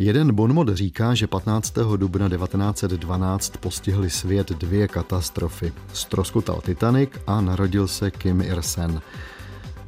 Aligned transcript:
Jeden 0.00 0.34
bonmot 0.34 0.68
říká, 0.68 1.14
že 1.14 1.26
15. 1.26 1.74
dubna 1.96 2.28
1912 2.28 3.56
postihly 3.56 4.10
svět 4.10 4.48
dvě 4.48 4.88
katastrofy. 4.88 5.72
Stroskotal 5.92 6.60
Titanic 6.60 7.10
a 7.26 7.40
narodil 7.40 7.88
se 7.88 8.10
Kim 8.10 8.40
Ir-sen. 8.40 9.00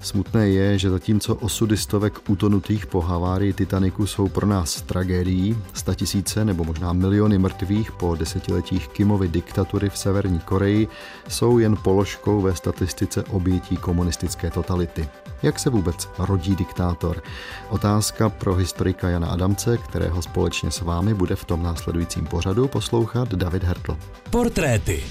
Smutné 0.00 0.48
je, 0.48 0.78
že 0.78 0.90
zatímco 0.90 1.34
osudy 1.34 1.76
stovek 1.76 2.30
utonutých 2.30 2.86
po 2.86 3.00
havárii 3.00 3.52
Titaniku 3.52 4.06
jsou 4.06 4.28
pro 4.28 4.46
nás 4.46 4.82
tragédií, 4.82 5.58
tisíce 5.94 6.44
nebo 6.44 6.64
možná 6.64 6.92
miliony 6.92 7.38
mrtvých 7.38 7.92
po 7.92 8.16
desetiletích 8.16 8.88
Kimovy 8.88 9.28
diktatury 9.28 9.90
v 9.90 9.98
Severní 9.98 10.38
Koreji 10.38 10.88
jsou 11.28 11.58
jen 11.58 11.76
položkou 11.76 12.40
ve 12.40 12.56
statistice 12.56 13.24
obětí 13.24 13.76
komunistické 13.76 14.50
totality. 14.50 15.08
Jak 15.42 15.58
se 15.58 15.70
vůbec 15.70 16.08
rodí 16.18 16.56
diktátor? 16.56 17.22
Otázka 17.68 18.28
pro 18.28 18.54
historika 18.54 19.08
Jana 19.08 19.28
Adamce, 19.28 19.78
kterého 19.78 20.22
společně 20.22 20.70
s 20.70 20.80
vámi 20.80 21.14
bude 21.14 21.36
v 21.36 21.44
tom 21.44 21.62
následujícím 21.62 22.26
pořadu 22.26 22.68
poslouchat 22.68 23.34
David 23.34 23.64
Hertl. 23.64 23.96
Portréty. 24.30 25.02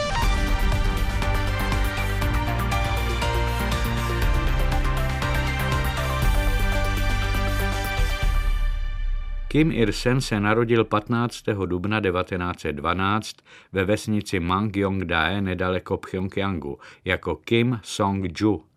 Kim 9.48 9.72
Ir-sen 9.72 10.22
se 10.22 10.40
narodil 10.40 10.84
15. 10.84 11.44
dubna 11.66 12.02
1912 12.02 13.36
ve 13.74 13.86
vesnici 13.86 14.40
Mangyongdae 14.40 15.42
nedaleko 15.42 15.98
Pyongyangu 15.98 16.80
jako 17.06 17.36
Kim 17.36 17.80
Song-ju. 17.84 18.69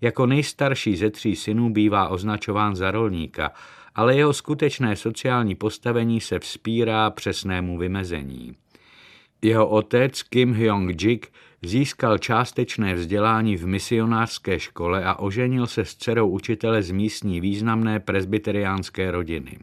Jako 0.00 0.26
nejstarší 0.26 0.96
ze 0.96 1.10
tří 1.10 1.36
synů 1.36 1.70
bývá 1.70 2.08
označován 2.08 2.76
za 2.76 2.90
rolníka, 2.90 3.52
ale 3.94 4.16
jeho 4.16 4.32
skutečné 4.32 4.96
sociální 4.96 5.54
postavení 5.54 6.20
se 6.20 6.38
vzpírá 6.38 7.10
přesnému 7.10 7.78
vymezení. 7.78 8.56
Jeho 9.42 9.68
otec 9.68 10.22
Kim 10.22 10.54
Hyong-jik 10.54 11.26
získal 11.62 12.18
částečné 12.18 12.94
vzdělání 12.94 13.56
v 13.56 13.66
misionářské 13.66 14.60
škole 14.60 15.04
a 15.04 15.14
oženil 15.14 15.66
se 15.66 15.84
s 15.84 15.94
dcerou 15.94 16.28
učitele 16.28 16.82
z 16.82 16.90
místní 16.90 17.40
významné 17.40 18.00
presbyteriánské 18.00 19.10
rodiny. 19.10 19.58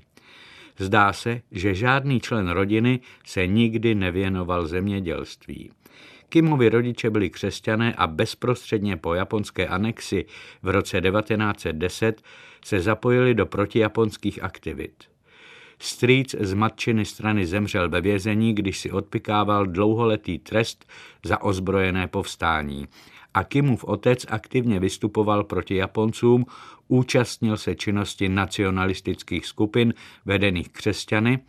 Zdá 0.78 1.14
se, 1.14 1.42
že 1.52 1.76
žádný 1.76 2.20
člen 2.20 2.50
rodiny 2.50 3.00
se 3.26 3.48
nikdy 3.48 3.96
nevěnoval 3.96 4.68
zemědělství. 4.68 5.72
Kimovi 6.34 6.70
rodiče 6.70 7.10
byli 7.10 7.30
křesťané 7.30 7.94
a 7.98 8.08
bezprostředně 8.08 8.98
po 8.98 9.14
japonské 9.14 9.68
anexi 9.68 10.26
v 10.64 10.70
roce 10.70 11.02
1910 11.02 12.22
se 12.66 12.80
zapojili 12.80 13.34
do 13.34 13.46
protijaponských 13.46 14.44
aktivit. 14.44 15.04
Strýc 15.80 16.36
z 16.40 16.54
matčiny 16.54 17.06
strany 17.06 17.46
zemřel 17.46 17.90
ve 17.90 18.02
vězení, 18.02 18.54
když 18.54 18.80
si 18.80 18.92
odpikával 18.92 19.66
dlouholetý 19.66 20.40
trest 20.40 20.86
za 21.26 21.42
ozbrojené 21.42 22.08
povstání 22.08 22.88
a 23.34 23.44
Kimův 23.44 23.84
otec 23.84 24.26
aktivně 24.30 24.80
vystupoval 24.80 25.44
proti 25.44 25.76
Japoncům, 25.76 26.46
účastnil 26.88 27.58
se 27.58 27.76
činnosti 27.76 28.30
nacionalistických 28.30 29.46
skupin 29.46 29.94
vedených 30.26 30.70
křesťany 30.70 31.40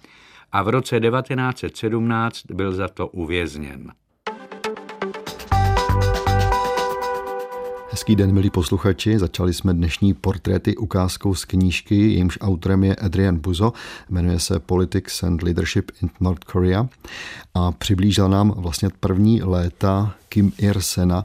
a 0.53 0.63
v 0.63 0.69
roce 0.69 1.01
1917 1.01 2.43
byl 2.51 2.73
za 2.73 2.89
to 2.89 3.09
uvězněn. 3.09 3.93
Hezký 7.95 8.17
den, 8.17 8.33
milí 8.33 8.51
posluchači. 8.51 9.19
Začali 9.19 9.55
jsme 9.55 9.75
dnešní 9.75 10.15
portréty 10.15 10.77
ukázkou 10.77 11.35
z 11.35 11.45
knížky, 11.45 11.97
jejímž 11.97 12.39
autorem 12.41 12.85
je 12.85 12.97
Adrian 12.97 13.39
Buzo, 13.39 13.73
jmenuje 14.11 14.41
se 14.41 14.59
Politics 14.59 15.23
and 15.23 15.43
Leadership 15.43 15.91
in 16.03 16.11
North 16.21 16.45
Korea 16.45 16.89
a 17.55 17.73
přiblížil 17.73 18.29
nám 18.29 18.51
vlastně 18.57 18.89
první 19.01 19.43
léta 19.43 20.15
Kim 20.29 20.53
Ir-sena, 20.59 21.25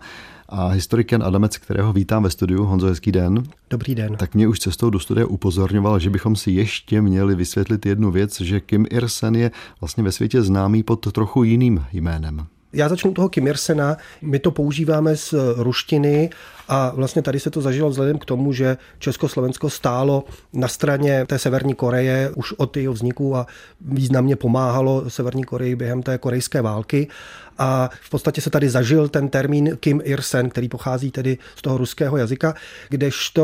a 0.50 0.68
historik 0.68 1.12
Jan 1.12 1.24
Adamec, 1.24 1.58
kterého 1.58 1.94
vítám 1.94 2.24
ve 2.24 2.30
studiu. 2.30 2.64
Honzo, 2.64 2.88
hezký 2.88 3.12
den. 3.12 3.44
Dobrý 3.70 3.96
den. 3.96 4.16
Tak 4.16 4.36
mě 4.36 4.48
už 4.48 4.60
cestou 4.60 4.90
do 4.90 5.00
studia 5.00 5.28
upozorňoval, 5.28 6.00
že 6.00 6.10
bychom 6.10 6.36
si 6.36 6.52
ještě 6.52 7.02
měli 7.02 7.36
vysvětlit 7.36 7.86
jednu 7.86 8.12
věc, 8.12 8.42
že 8.42 8.60
Kim 8.60 8.86
Ir-sen 8.90 9.36
je 9.36 9.52
vlastně 9.82 10.04
ve 10.04 10.12
světě 10.12 10.42
známý 10.42 10.84
pod 10.84 11.12
trochu 11.12 11.44
jiným 11.44 11.86
jménem. 11.94 12.48
Já 12.74 12.90
začnu 12.90 13.14
toho 13.14 13.30
Kim 13.30 13.48
Ir-sena. 13.48 13.98
My 14.22 14.40
to 14.40 14.52
používáme 14.52 15.16
z 15.16 15.34
ruštiny 15.56 16.30
a 16.68 16.92
vlastně 16.96 17.22
tady 17.22 17.40
se 17.40 17.50
to 17.50 17.62
zažilo 17.62 17.90
vzhledem 17.90 18.18
k 18.18 18.26
tomu, 18.26 18.54
že 18.54 18.78
Československo 19.00 19.70
stálo 19.70 20.24
na 20.54 20.68
straně 20.68 21.26
té 21.26 21.40
Severní 21.40 21.74
Koreje 21.76 22.32
už 22.36 22.54
od 22.58 22.78
jeho 22.78 22.94
vzniku 22.94 23.36
a 23.36 23.48
významně 23.82 24.36
pomáhalo 24.36 25.10
Severní 25.10 25.44
Koreji 25.44 25.76
během 25.76 26.04
té 26.04 26.18
korejské 26.18 26.62
války 26.62 27.08
a 27.60 27.90
v 28.02 28.10
podstatě 28.10 28.42
se 28.42 28.50
tady 28.50 28.70
zažil 28.70 29.10
ten 29.10 29.30
termín 29.30 29.78
Kim 29.80 30.02
Ir-sen, 30.04 30.50
který 30.50 30.70
pochází 30.70 31.12
tedy 31.12 31.38
z 31.56 31.62
toho 31.62 31.78
ruského 31.78 32.18
jazyka, 32.18 32.54
kdežto 32.90 33.44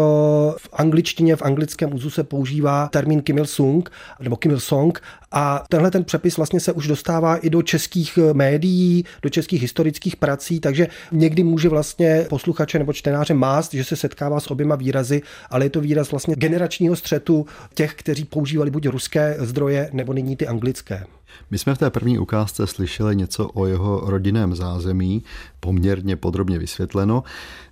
v 0.60 0.70
angličtině, 0.74 1.36
v 1.36 1.42
anglickém 1.42 1.94
úzu 1.94 2.10
se 2.10 2.24
používá 2.24 2.88
termín 2.88 3.22
Kim 3.22 3.38
Il-sung 3.38 3.90
nebo 4.20 4.36
Kim 4.36 4.52
Il-song 4.52 5.02
a 5.32 5.64
tenhle 5.70 5.92
ten 5.92 6.04
přepis 6.04 6.38
vlastně 6.38 6.60
se 6.60 6.72
už 6.72 6.88
dostává 6.88 7.38
i 7.38 7.50
do 7.50 7.62
českých 7.62 8.20
médií, 8.34 9.06
do 9.22 9.30
českých 9.30 9.62
historických 9.62 10.16
prací, 10.16 10.60
takže 10.60 10.88
někdy 11.12 11.44
může 11.44 11.70
vlastně 11.70 12.26
posluchače 12.30 12.80
nebo 12.80 12.94
čtenáře 12.94 13.34
mást, 13.34 13.74
že 13.74 13.84
se 13.84 13.96
setkává 13.96 14.40
s 14.40 14.52
oběma 14.52 14.76
výrazy, 14.76 15.22
ale 15.50 15.66
je 15.66 15.70
to 15.70 15.82
výraz 15.82 16.12
vlastně 16.12 16.36
generačního 16.36 16.96
střetu 16.96 17.46
těch, 17.74 17.94
kteří 17.94 18.26
používali 18.26 18.72
buď 18.72 18.88
ruské 18.88 19.36
zdroje 19.40 19.90
nebo 19.94 20.14
nyní 20.14 20.36
ty 20.36 20.48
anglické. 20.48 21.04
My 21.52 21.58
jsme 21.58 21.76
v 21.76 21.78
té 21.78 21.90
první 21.90 22.20
ukázce 22.20 22.68
slyšeli 22.68 23.16
něco 23.16 23.50
o 23.54 23.66
jeho 23.66 24.00
rodinném 24.10 24.56
zázemí, 24.56 25.24
poměrně 25.60 26.16
podrobně 26.16 26.60
vysvětleno. 26.60 27.24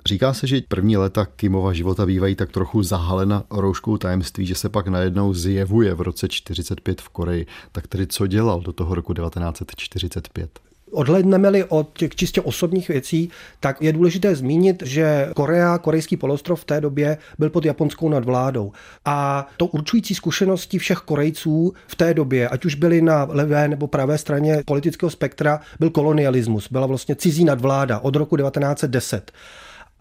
Říká 0.05 0.33
se, 0.33 0.47
že 0.47 0.61
první 0.67 0.97
léta 0.97 1.25
Kimova 1.25 1.73
života 1.73 2.05
bývají 2.05 2.35
tak 2.35 2.51
trochu 2.51 2.83
zahalena 2.83 3.43
rouškou 3.51 3.97
tajemství, 3.97 4.45
že 4.45 4.55
se 4.55 4.69
pak 4.69 4.87
najednou 4.87 5.33
zjevuje 5.33 5.93
v 5.93 6.01
roce 6.01 6.27
45 6.27 7.01
v 7.01 7.09
Koreji. 7.09 7.45
Tak 7.71 7.87
tedy 7.87 8.07
co 8.07 8.27
dělal 8.27 8.61
do 8.61 8.73
toho 8.73 8.95
roku 8.95 9.13
1945? 9.13 10.72
Odhledneme-li 10.93 11.63
od 11.63 11.97
těch 11.97 12.15
čistě 12.15 12.41
osobních 12.41 12.87
věcí, 12.87 13.29
tak 13.59 13.81
je 13.81 13.93
důležité 13.93 14.35
zmínit, 14.35 14.83
že 14.85 15.29
Korea, 15.35 15.77
korejský 15.77 16.17
polostrov 16.17 16.61
v 16.61 16.65
té 16.65 16.81
době 16.81 17.17
byl 17.39 17.49
pod 17.49 17.65
japonskou 17.65 18.09
nadvládou. 18.09 18.71
A 19.05 19.47
to 19.57 19.65
určující 19.65 20.15
zkušenosti 20.15 20.77
všech 20.77 20.97
Korejců 20.97 21.73
v 21.87 21.95
té 21.95 22.13
době, 22.13 22.49
ať 22.49 22.65
už 22.65 22.75
byli 22.75 23.01
na 23.01 23.27
levé 23.29 23.67
nebo 23.67 23.87
pravé 23.87 24.17
straně 24.17 24.63
politického 24.65 25.09
spektra, 25.09 25.59
byl 25.79 25.89
kolonialismus, 25.89 26.67
byla 26.71 26.87
vlastně 26.87 27.15
cizí 27.15 27.45
nadvláda 27.45 27.99
od 27.99 28.15
roku 28.15 28.37
1910. 28.37 29.31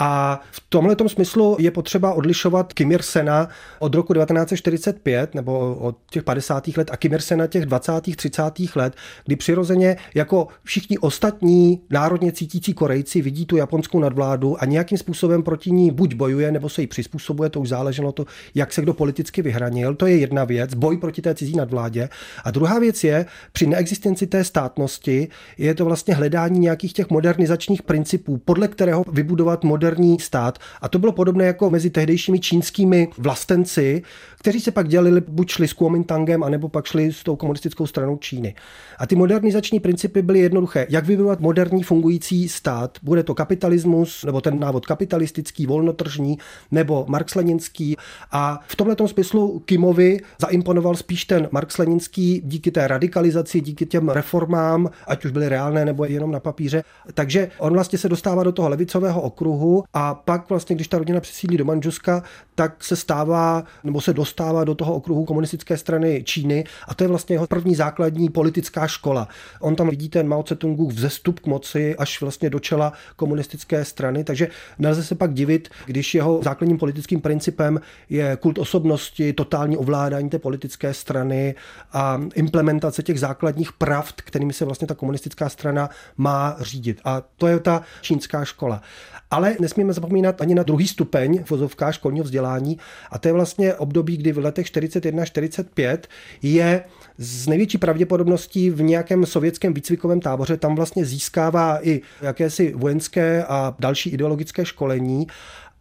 A 0.04 0.40
v 0.50 0.60
tomhle 0.68 0.96
smyslu 1.06 1.56
je 1.58 1.70
potřeba 1.70 2.12
odlišovat 2.12 2.72
Kim 2.72 2.92
Ir-sena 2.92 3.48
od 3.78 3.94
roku 3.94 4.14
1945 4.14 5.34
nebo 5.34 5.74
od 5.74 5.96
těch 6.10 6.22
50. 6.22 6.68
let 6.76 6.90
a 6.92 6.96
Kim 6.96 7.12
Ir-sena 7.12 7.46
těch 7.46 7.66
20. 7.66 7.92
30. 8.16 8.42
let, 8.76 8.94
kdy 9.26 9.36
přirozeně 9.36 9.96
jako 10.14 10.48
všichni 10.64 10.98
ostatní 10.98 11.80
národně 11.91 12.32
cítící 12.32 12.74
Korejci 12.74 13.22
vidí 13.22 13.46
tu 13.46 13.56
japonskou 13.56 14.00
nadvládu 14.00 14.62
a 14.62 14.64
nějakým 14.64 14.98
způsobem 14.98 15.42
proti 15.42 15.70
ní 15.70 15.91
buď 15.91 16.14
bojuje, 16.14 16.52
nebo 16.52 16.68
se 16.68 16.80
jí 16.80 16.86
přizpůsobuje, 16.86 17.50
to 17.50 17.60
už 17.60 17.68
záleželo 17.68 18.12
to, 18.12 18.24
jak 18.54 18.72
se 18.72 18.82
kdo 18.82 18.94
politicky 18.94 19.42
vyhranil. 19.42 19.94
To 19.94 20.06
je 20.06 20.16
jedna 20.16 20.44
věc, 20.44 20.74
boj 20.74 20.96
proti 20.96 21.22
té 21.22 21.34
cizí 21.34 21.56
nadvládě. 21.56 22.08
A 22.44 22.50
druhá 22.50 22.78
věc 22.78 23.04
je, 23.04 23.26
při 23.52 23.66
neexistenci 23.66 24.26
té 24.26 24.44
státnosti 24.44 25.28
je 25.58 25.74
to 25.74 25.84
vlastně 25.84 26.14
hledání 26.14 26.60
nějakých 26.60 26.92
těch 26.92 27.10
modernizačních 27.10 27.82
principů, 27.82 28.38
podle 28.44 28.68
kterého 28.68 29.04
vybudovat 29.12 29.64
moderní 29.64 29.91
moderní 29.92 30.20
stát. 30.20 30.58
A 30.80 30.88
to 30.88 30.98
bylo 30.98 31.12
podobné 31.12 31.44
jako 31.44 31.70
mezi 31.70 31.91
tehdejšími 31.91 32.41
čínskými 32.41 33.08
vlastenci, 33.19 34.03
kteří 34.38 34.60
se 34.60 34.70
pak 34.70 34.88
dělili, 34.88 35.20
buď 35.28 35.50
šli 35.50 35.69
s 35.69 35.72
Kuomintangem, 35.72 36.42
anebo 36.42 36.69
pak 36.69 36.86
šli 36.86 37.12
s 37.12 37.22
tou 37.22 37.36
komunistickou 37.36 37.86
stranou 37.86 38.16
Číny. 38.16 38.54
A 38.98 39.06
ty 39.06 39.16
modernizační 39.16 39.80
principy 39.80 40.22
byly 40.22 40.39
jednoduché. 40.39 40.86
Jak 40.91 41.06
vybudovat 41.06 41.41
moderní 41.41 41.83
fungující 41.83 42.48
stát? 42.48 42.98
Bude 43.03 43.22
to 43.22 43.34
kapitalismus, 43.34 44.24
nebo 44.24 44.41
ten 44.41 44.59
návod 44.59 44.86
kapitalistický, 44.86 45.66
volnotržní, 45.66 46.39
nebo 46.71 47.04
marx-leninský. 47.09 47.97
A 48.33 48.60
v 48.66 48.77
tomto 48.77 49.09
smyslu 49.09 49.59
Kimovi 49.65 50.21
zaimponoval 50.41 50.94
spíš 50.94 51.24
ten 51.24 51.48
marx-leninský 51.50 52.42
díky 52.44 52.71
té 52.71 52.89
radikalizaci, 52.89 53.60
díky 53.60 53.86
těm 53.86 54.09
reformám, 54.09 54.91
ať 55.06 55.24
už 55.24 55.30
byly 55.30 55.48
reálné 55.48 55.84
nebo 55.84 56.04
jenom 56.04 56.30
na 56.30 56.41
papíře. 56.41 56.84
Takže 57.15 57.50
on 57.59 57.72
vlastně 57.72 57.98
se 57.98 58.09
dostává 58.09 58.42
do 58.42 58.53
toho 58.53 58.68
levicového 58.68 59.21
okruhu 59.21 59.81
A 59.94 60.14
pak 60.14 60.48
vlastně, 60.48 60.76
když 60.76 60.88
ta 60.88 60.98
rodina 60.98 61.20
přesídlí 61.20 61.56
do 61.56 61.64
Manžuska, 61.64 62.22
tak 62.54 62.84
se 62.84 62.96
stává 62.96 63.64
nebo 63.84 64.00
se 64.00 64.12
dostává 64.12 64.64
do 64.64 64.74
toho 64.74 64.94
okruhu 64.94 65.24
komunistické 65.24 65.76
strany 65.76 66.22
Číny 66.24 66.64
a 66.88 66.94
to 66.94 67.04
je 67.04 67.08
vlastně 67.08 67.34
jeho 67.34 67.46
první 67.46 67.74
základní 67.74 68.30
politická 68.30 68.86
škola. 68.86 69.28
On 69.60 69.76
tam 69.76 69.88
vidí 69.88 70.08
ten 70.08 70.28
Mao 70.28 70.42
Tse-tungův 70.42 70.92
vzestup 70.92 71.40
k 71.40 71.46
moci 71.46 71.96
až 71.96 72.20
vlastně 72.20 72.50
do 72.50 72.60
čela 72.60 72.92
komunistické 73.16 73.84
strany, 73.84 74.24
takže 74.24 74.48
nelze 74.78 75.04
se 75.04 75.14
pak 75.14 75.34
divit, 75.34 75.68
když 75.86 76.14
jeho 76.14 76.40
základním 76.44 76.78
politickým 76.78 77.20
principem 77.20 77.80
je 78.08 78.36
kult 78.36 78.58
osobnosti, 78.58 79.32
totální 79.32 79.76
ovládání 79.76 80.30
té 80.30 80.38
politické 80.38 80.94
strany 80.94 81.54
a 81.92 82.20
implementace 82.34 83.02
těch 83.02 83.20
základních 83.20 83.72
pravd, 83.72 84.20
kterými 84.20 84.52
se 84.52 84.64
vlastně 84.64 84.86
ta 84.86 84.94
komunistická 84.94 85.48
strana 85.48 85.90
má 86.16 86.56
řídit. 86.60 87.00
A 87.04 87.22
to 87.36 87.46
je 87.46 87.60
ta 87.60 87.82
čínská 88.00 88.44
škola. 88.44 88.82
Ale 89.30 89.56
nesmíme 89.62 89.92
zapomínat 89.92 90.41
ani 90.41 90.54
na 90.54 90.62
druhý 90.62 90.88
stupeň 90.88 91.44
vozovká 91.50 91.92
školního 91.92 92.24
vzdělání 92.24 92.78
a 93.10 93.18
to 93.18 93.28
je 93.28 93.32
vlastně 93.32 93.74
období, 93.74 94.16
kdy 94.16 94.32
v 94.32 94.38
letech 94.38 94.66
41-45 94.66 95.98
je 96.42 96.84
z 97.18 97.48
největší 97.48 97.78
pravděpodobností 97.78 98.70
v 98.70 98.82
nějakém 98.82 99.26
sovětském 99.26 99.74
výcvikovém 99.74 100.20
táboře. 100.20 100.56
Tam 100.56 100.74
vlastně 100.74 101.04
získává 101.04 101.86
i 101.86 102.00
jakési 102.22 102.72
vojenské 102.76 103.44
a 103.44 103.74
další 103.78 104.10
ideologické 104.10 104.64
školení 104.64 105.26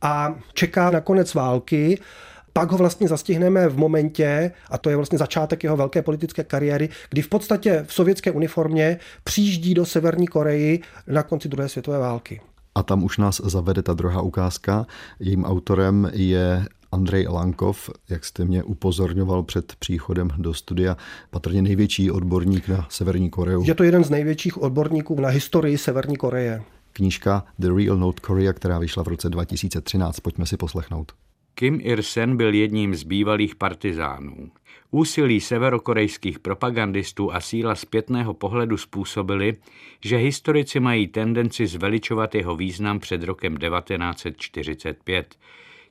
a 0.02 0.36
čeká 0.54 0.92
na 0.92 1.02
konec 1.02 1.34
války 1.34 2.00
pak 2.54 2.72
ho 2.72 2.78
vlastně 2.78 3.08
zastihneme 3.08 3.68
v 3.68 3.78
momentě, 3.78 4.52
a 4.70 4.78
to 4.78 4.90
je 4.90 4.96
vlastně 4.96 5.18
začátek 5.18 5.64
jeho 5.64 5.78
velké 5.78 6.02
politické 6.02 6.44
kariéry, 6.44 6.90
kdy 7.10 7.22
v 7.22 7.30
podstatě 7.30 7.84
v 7.88 7.94
sovětské 7.94 8.32
uniformě 8.32 8.98
přijíždí 9.24 9.74
do 9.74 9.86
Severní 9.86 10.28
Koreji 10.28 10.82
na 11.08 11.24
konci 11.24 11.50
druhé 11.50 11.70
světové 11.70 11.98
války. 11.98 12.42
A 12.76 12.84
tam 12.84 13.04
už 13.04 13.18
nás 13.18 13.42
zavede 13.44 13.82
ta 13.82 13.94
druhá 13.94 14.22
ukázka. 14.22 14.86
Jejím 15.20 15.46
autorem 15.46 16.12
je 16.14 16.66
Andrej 16.92 17.28
Lankov, 17.28 17.90
jak 18.10 18.26
jste 18.26 18.46
mě 18.46 18.64
upozorňoval 18.64 19.44
před 19.44 19.76
příchodem 19.76 20.30
do 20.38 20.54
studia, 20.54 20.98
patrně 21.30 21.62
největší 21.62 22.12
odborník 22.12 22.68
na 22.68 22.88
Severní 22.90 23.30
Koreu. 23.30 23.64
Je 23.66 23.76
to 23.76 23.84
jeden 23.84 24.04
z 24.04 24.10
největších 24.10 24.62
odborníků 24.62 25.22
na 25.22 25.30
historii 25.30 25.78
Severní 25.78 26.18
Koreje. 26.18 26.64
Knížka 26.94 27.44
The 27.60 27.68
Real 27.68 27.98
Note 27.98 28.22
Korea, 28.22 28.54
která 28.54 28.80
vyšla 28.80 29.04
v 29.04 29.08
roce 29.08 29.30
2013. 29.30 30.20
Pojďme 30.20 30.46
si 30.46 30.58
poslechnout. 30.58 31.12
Kim 31.56 31.80
Il-sen 31.82 32.38
byl 32.38 32.54
jedním 32.54 32.96
z 32.96 33.04
bývalých 33.04 33.56
partizánů. 33.56 34.52
Úsilí 34.94 35.42
severokorejských 35.42 36.40
propagandistů 36.40 37.34
a 37.34 37.42
síla 37.42 37.76
zpětného 37.76 38.34
pohledu 38.34 38.78
způsobili, 38.78 39.58
že 40.04 40.18
historici 40.18 40.80
mají 40.80 41.08
tendenci 41.08 41.68
zveličovat 41.68 42.36
jeho 42.36 42.56
význam 42.56 43.00
před 43.00 43.24
rokem 43.24 43.58
1945. 43.58 45.36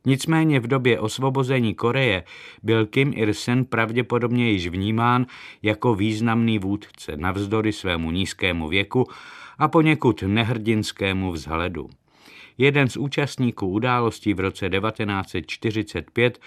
Nicméně 0.05 0.61
v 0.61 0.67
době 0.67 1.00
osvobození 1.00 1.75
Koreje 1.75 2.25
byl 2.62 2.87
Kim 2.87 3.12
Il-sen 3.17 3.64
pravděpodobně 3.64 4.50
již 4.50 4.69
vnímán 4.69 5.26
jako 5.62 5.94
významný 5.94 6.58
vůdce 6.58 7.17
navzdory 7.17 7.73
svému 7.73 8.11
nízkému 8.11 8.69
věku 8.69 9.06
a 9.58 9.69
poněkud 9.69 10.23
nehrdinskému 10.26 11.32
vzhledu. 11.32 11.91
Jeden 12.58 12.88
z 12.88 12.96
účastníků 12.96 13.67
událostí 13.67 14.35
v 14.35 14.41
roce 14.41 14.70
1945 14.70 16.41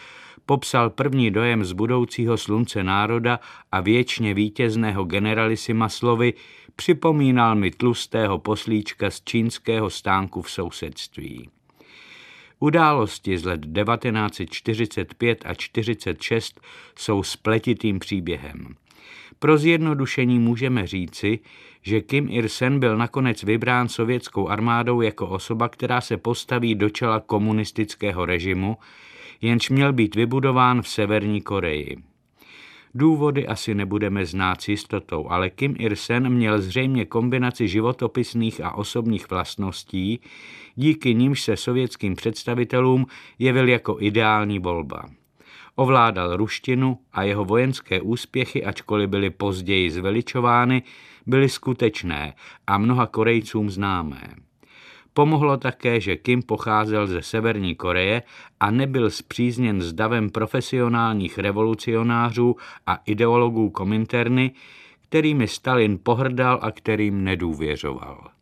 popsal 0.45 0.90
první 0.90 1.31
dojem 1.31 1.66
z 1.66 1.72
budoucího 1.72 2.38
slunce 2.38 2.84
národa 2.84 3.40
a 3.72 3.81
věčně 3.81 4.34
vítězného 4.34 5.04
generalisima 5.04 5.90
slovy 5.90 6.34
připomínal 6.75 7.56
mi 7.56 7.72
tlustého 7.72 8.40
poslíčka 8.40 9.10
z 9.10 9.22
čínského 9.22 9.90
stánku 9.90 10.42
v 10.42 10.51
sousedství. 10.51 11.50
Události 12.60 13.38
z 13.38 13.45
let 13.45 13.62
1945 13.62 15.44
a 15.45 15.54
46 15.54 16.62
jsou 16.96 17.24
spletitým 17.24 18.00
příběhem. 18.00 18.75
Pro 19.39 19.57
zjednodušení 19.57 20.39
můžeme 20.39 20.88
říci, 20.88 21.39
že 21.81 22.01
Kim 22.01 22.28
Ir-sen 22.30 22.80
byl 22.80 22.98
nakonec 22.98 23.44
vybrán 23.44 23.89
sovětskou 23.89 24.50
armádou 24.50 25.01
jako 25.01 25.28
osoba, 25.28 25.69
která 25.69 26.01
se 26.01 26.18
postaví 26.18 26.75
do 26.75 26.89
čela 26.89 27.19
komunistického 27.19 28.25
režimu, 28.25 28.78
jenž 29.44 29.69
měl 29.69 29.94
být 29.94 30.16
vybudován 30.16 30.81
v 30.81 30.88
Severní 30.88 31.42
Koreji. 31.42 31.98
Důvody 32.95 33.48
asi 33.48 33.75
nebudeme 33.75 34.25
znát 34.25 34.62
s 34.62 34.68
jistotou, 34.68 35.30
ale 35.30 35.50
Kim 35.50 35.75
Ir-sen 35.80 36.30
měl 36.30 36.62
zřejmě 36.62 37.06
kombinaci 37.06 37.68
životopisných 37.68 38.62
a 38.62 38.72
osobních 38.72 39.30
vlastností, 39.30 40.19
díky 40.75 41.16
nímž 41.16 41.42
se 41.42 41.57
sovětským 41.57 42.16
představitelům 42.16 43.06
jevil 43.40 43.69
jako 43.69 43.98
ideální 44.00 44.60
volba. 44.60 45.06
Ovládal 45.75 46.38
ruštinu 46.38 46.98
a 47.13 47.24
jeho 47.24 47.46
vojenské 47.46 48.01
úspěchy, 48.01 48.66
ačkoliv 48.66 49.10
byly 49.10 49.30
později 49.30 49.92
zveličovány, 49.92 50.84
byly 51.25 51.50
skutečné 51.50 52.34
a 52.68 52.78
mnoha 52.78 53.07
Korejcům 53.07 53.69
známé. 53.69 54.43
Pomohlo 55.13 55.57
také, 55.57 56.00
že 56.00 56.15
Kim 56.15 56.42
pocházel 56.44 57.07
ze 57.07 57.21
Severní 57.21 57.75
Koreje 57.75 58.24
a 58.60 58.71
nebyl 58.71 59.10
zpřízněn 59.10 59.81
s 59.81 59.94
davem 59.94 60.30
profesionálních 60.30 61.38
revolucionářů 61.38 62.56
a 62.88 62.95
ideologů 63.06 63.69
Kominterny, 63.69 64.51
kterými 65.01 65.48
Stalin 65.48 66.00
pohrdal 66.04 66.60
a 66.62 66.71
kterým 66.71 67.24
nedůvěřoval. 67.24 68.33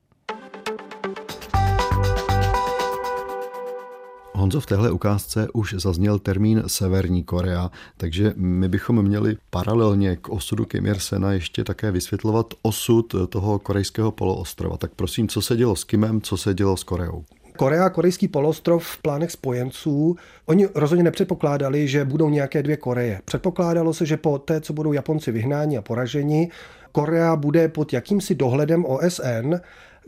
Honzo, 4.41 4.59
v 4.59 4.65
téhle 4.65 4.91
ukázce 4.91 5.47
už 5.53 5.75
zazněl 5.77 6.19
termín 6.19 6.63
Severní 6.67 7.23
Korea, 7.23 7.71
takže 7.97 8.33
my 8.35 8.69
bychom 8.69 9.01
měli 9.01 9.37
paralelně 9.49 10.15
k 10.15 10.29
osudu 10.29 10.65
Kim 10.65 10.85
Ir-sena 10.85 11.31
ještě 11.31 11.63
také 11.63 11.91
vysvětlovat 11.91 12.53
osud 12.61 13.15
toho 13.29 13.59
korejského 13.59 14.11
poloostrova. 14.11 14.77
Tak 14.77 14.91
prosím, 14.95 15.27
co 15.27 15.41
se 15.41 15.55
dělo 15.55 15.75
s 15.75 15.83
Kimem, 15.83 16.21
co 16.21 16.37
se 16.37 16.53
dělo 16.53 16.77
s 16.77 16.83
Koreou? 16.83 17.23
Korea, 17.57 17.89
korejský 17.89 18.27
polostrov 18.27 18.85
v 18.85 19.01
plánech 19.01 19.31
spojenců, 19.31 20.15
oni 20.45 20.67
rozhodně 20.75 21.03
nepředpokládali, 21.03 21.87
že 21.87 22.05
budou 22.05 22.29
nějaké 22.29 22.63
dvě 22.63 22.77
Koreje. 22.77 23.21
Předpokládalo 23.25 23.93
se, 23.93 24.05
že 24.05 24.17
po 24.17 24.39
té, 24.39 24.61
co 24.61 24.73
budou 24.73 24.93
Japonci 24.93 25.31
vyhnáni 25.31 25.77
a 25.77 25.81
poraženi, 25.81 26.49
Korea 26.91 27.35
bude 27.35 27.67
pod 27.67 27.93
jakýmsi 27.93 28.35
dohledem 28.35 28.85
OSN, 28.85 29.53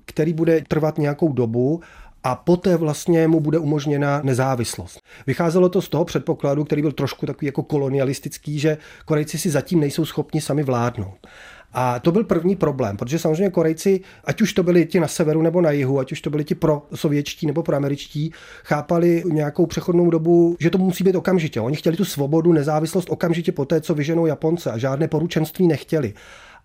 který 0.06 0.34
bude 0.34 0.64
trvat 0.68 0.98
nějakou 0.98 1.34
dobu 1.34 1.82
a 2.24 2.36
poté 2.36 2.78
vlastně 2.78 3.28
mu 3.28 3.40
bude 3.40 3.60
umožněna 3.60 4.22
nezávislost. 4.24 5.02
Vycházelo 5.28 5.70
to 5.70 5.82
z 5.82 5.90
toho 5.90 6.06
předpokladu, 6.06 6.64
který 6.64 6.82
byl 6.82 6.92
trošku 6.92 7.26
takový 7.26 7.46
jako 7.46 7.64
kolonialistický, 7.64 8.60
že 8.60 8.78
Korejci 9.06 9.38
si 9.38 9.50
zatím 9.50 9.80
nejsou 9.80 10.06
schopni 10.06 10.42
sami 10.42 10.64
vládnout. 10.64 11.28
A 11.74 12.00
to 12.00 12.12
byl 12.12 12.24
první 12.24 12.56
problém, 12.56 12.98
protože 12.98 13.20
samozřejmě 13.20 13.50
Korejci, 13.50 14.02
ať 14.24 14.42
už 14.42 14.54
to 14.54 14.64
byli 14.64 14.86
ti 14.86 15.00
na 15.00 15.08
severu 15.08 15.42
nebo 15.42 15.62
na 15.62 15.72
jihu, 15.72 16.00
ať 16.00 16.12
už 16.12 16.22
to 16.22 16.30
byli 16.30 16.44
ti 16.44 16.56
pro 16.56 16.82
sovětští 16.96 17.48
nebo 17.48 17.64
pro 17.64 17.76
američtí, 17.76 18.32
chápali 18.64 19.24
nějakou 19.26 19.66
přechodnou 19.66 20.10
dobu, 20.10 20.58
že 20.60 20.70
to 20.70 20.78
musí 20.78 21.04
být 21.04 21.16
okamžitě. 21.16 21.62
Oni 21.62 21.76
chtěli 21.76 21.98
tu 21.98 22.06
svobodu, 22.06 22.54
nezávislost 22.54 23.10
okamžitě 23.10 23.52
po 23.52 23.66
té, 23.66 23.82
co 23.82 23.94
vyženou 23.94 24.26
Japonce 24.26 24.72
a 24.72 24.78
žádné 24.78 25.08
poručenství 25.08 25.68
nechtěli. 25.68 26.14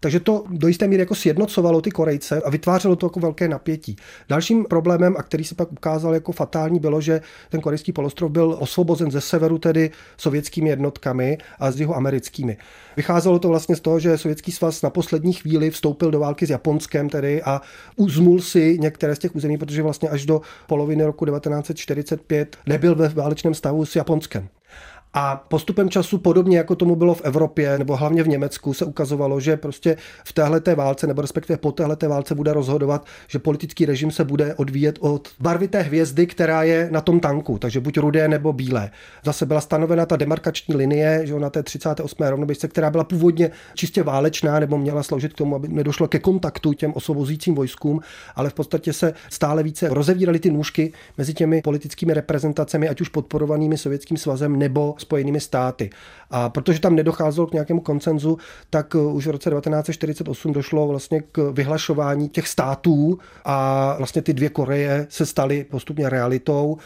Takže 0.01 0.21
to 0.21 0.45
do 0.51 0.69
jisté 0.69 0.87
míry 0.87 1.03
jako 1.03 1.15
sjednocovalo 1.15 1.81
ty 1.81 1.91
Korejce 1.91 2.43
a 2.43 2.51
vytvářelo 2.51 2.97
to 2.97 3.07
jako 3.07 3.21
velké 3.21 3.49
napětí. 3.49 3.97
Dalším 4.29 4.65
problémem, 4.65 5.15
a 5.19 5.23
který 5.23 5.45
se 5.45 5.55
pak 5.55 5.73
ukázal 5.73 6.15
jako 6.15 6.33
fatální, 6.33 6.81
bylo, 6.81 7.01
že 7.01 7.21
ten 7.49 7.61
korejský 7.61 7.93
polostrov 7.93 8.31
byl 8.31 8.57
osvobozen 8.61 9.11
ze 9.11 9.21
severu 9.21 9.59
tedy 9.59 9.91
sovětskými 10.17 10.69
jednotkami 10.69 11.39
a 11.59 11.71
z 11.71 11.81
jihu 11.81 11.97
americkými. 11.97 12.57
Vycházelo 12.97 13.39
to 13.39 13.49
vlastně 13.49 13.77
z 13.77 13.81
toho, 13.81 14.01
že 14.01 14.19
Sovětský 14.19 14.53
svaz 14.53 14.83
na 14.83 14.91
poslední 14.91 15.33
chvíli 15.33 15.71
vstoupil 15.71 16.11
do 16.11 16.21
války 16.21 16.47
s 16.47 16.51
Japonskem 16.51 17.09
tedy 17.09 17.43
a 17.43 17.61
uzmul 17.97 18.41
si 18.41 18.79
některé 18.81 19.17
z 19.17 19.19
těch 19.19 19.37
území, 19.37 19.59
protože 19.59 19.83
vlastně 19.83 20.09
až 20.09 20.27
do 20.27 20.41
poloviny 20.67 21.05
roku 21.05 21.27
1945 21.27 22.57
nebyl 22.67 22.95
ve 22.95 23.09
válečném 23.09 23.55
stavu 23.55 23.87
s 23.87 23.97
Japonskem. 23.97 24.49
A 25.15 25.45
postupem 25.49 25.91
času, 25.91 26.19
podobně 26.19 26.59
jako 26.59 26.75
tomu 26.75 26.97
bylo 26.97 27.15
v 27.15 27.21
Evropě 27.25 27.79
nebo 27.79 27.97
hlavně 27.97 28.23
v 28.23 28.29
Německu, 28.29 28.75
se 28.75 28.85
ukazovalo, 28.85 29.41
že 29.41 29.57
prostě 29.57 29.97
v 30.25 30.33
téhle 30.33 30.61
válce 30.75 31.07
nebo 31.07 31.23
respektive 31.23 31.57
po 31.57 31.73
téhle 31.73 31.97
válce 32.09 32.35
bude 32.35 32.53
rozhodovat, 32.53 33.07
že 33.29 33.39
politický 33.39 33.87
režim 33.87 34.11
se 34.11 34.25
bude 34.25 34.55
odvíjet 34.55 34.99
od 35.01 35.29
barvy 35.41 35.69
té 35.69 35.83
hvězdy, 35.83 36.27
která 36.27 36.63
je 36.63 36.89
na 36.93 37.01
tom 37.01 37.21
tanku, 37.21 37.59
takže 37.59 37.81
buď 37.81 37.99
rudé 37.99 38.29
nebo 38.29 38.53
bílé. 38.53 38.91
Zase 39.25 39.47
byla 39.47 39.61
stanovena 39.61 40.07
ta 40.07 40.17
demarkační 40.17 40.77
linie 40.77 41.21
že 41.25 41.35
na 41.39 41.51
té 41.51 41.63
38. 41.63 42.23
rovnoběžce, 42.23 42.69
která 42.69 42.91
byla 42.91 43.05
původně 43.05 43.51
čistě 43.75 44.03
válečná 44.03 44.59
nebo 44.59 44.79
měla 44.79 45.03
sloužit 45.03 45.33
k 45.33 45.37
tomu, 45.37 45.57
aby 45.57 45.69
nedošlo 45.69 46.09
ke 46.09 46.19
kontaktu 46.19 46.73
těm 46.73 46.93
osvobozujícím 46.93 47.55
vojskům, 47.55 48.01
ale 48.37 48.51
v 48.51 48.55
podstatě 48.55 48.93
se 48.93 49.15
stále 49.31 49.63
více 49.63 49.89
rozevíraly 49.89 50.39
ty 50.39 50.51
nůžky 50.51 50.93
mezi 51.19 51.35
těmi 51.35 51.63
politickými 51.63 52.15
reprezentacemi, 52.15 52.89
ať 52.89 53.01
už 53.01 53.09
podporovanými 53.09 53.79
Sovětským 53.79 54.17
svazem 54.17 54.59
nebo 54.59 54.95
Spojenými 55.01 55.41
státy. 55.41 55.91
A 56.31 56.49
protože 56.49 56.81
tam 56.81 56.95
nedocházelo 56.95 57.47
k 57.47 57.53
nějakému 57.53 57.81
koncenzu, 57.81 58.39
tak 58.71 58.95
už 58.95 59.27
v 59.27 59.31
roce 59.31 59.51
1948 59.51 60.53
došlo 60.53 60.89
vlastně 60.89 61.21
k 61.21 61.53
vyhlašování 61.53 62.29
těch 62.29 62.49
států 62.49 63.19
a 63.45 63.95
vlastně 63.99 64.23
ty 64.23 64.33
dvě 64.33 64.49
Koreje 64.49 65.07
se 65.11 65.27
staly 65.27 65.65
postupně 65.65 66.11
realitou 66.11 66.77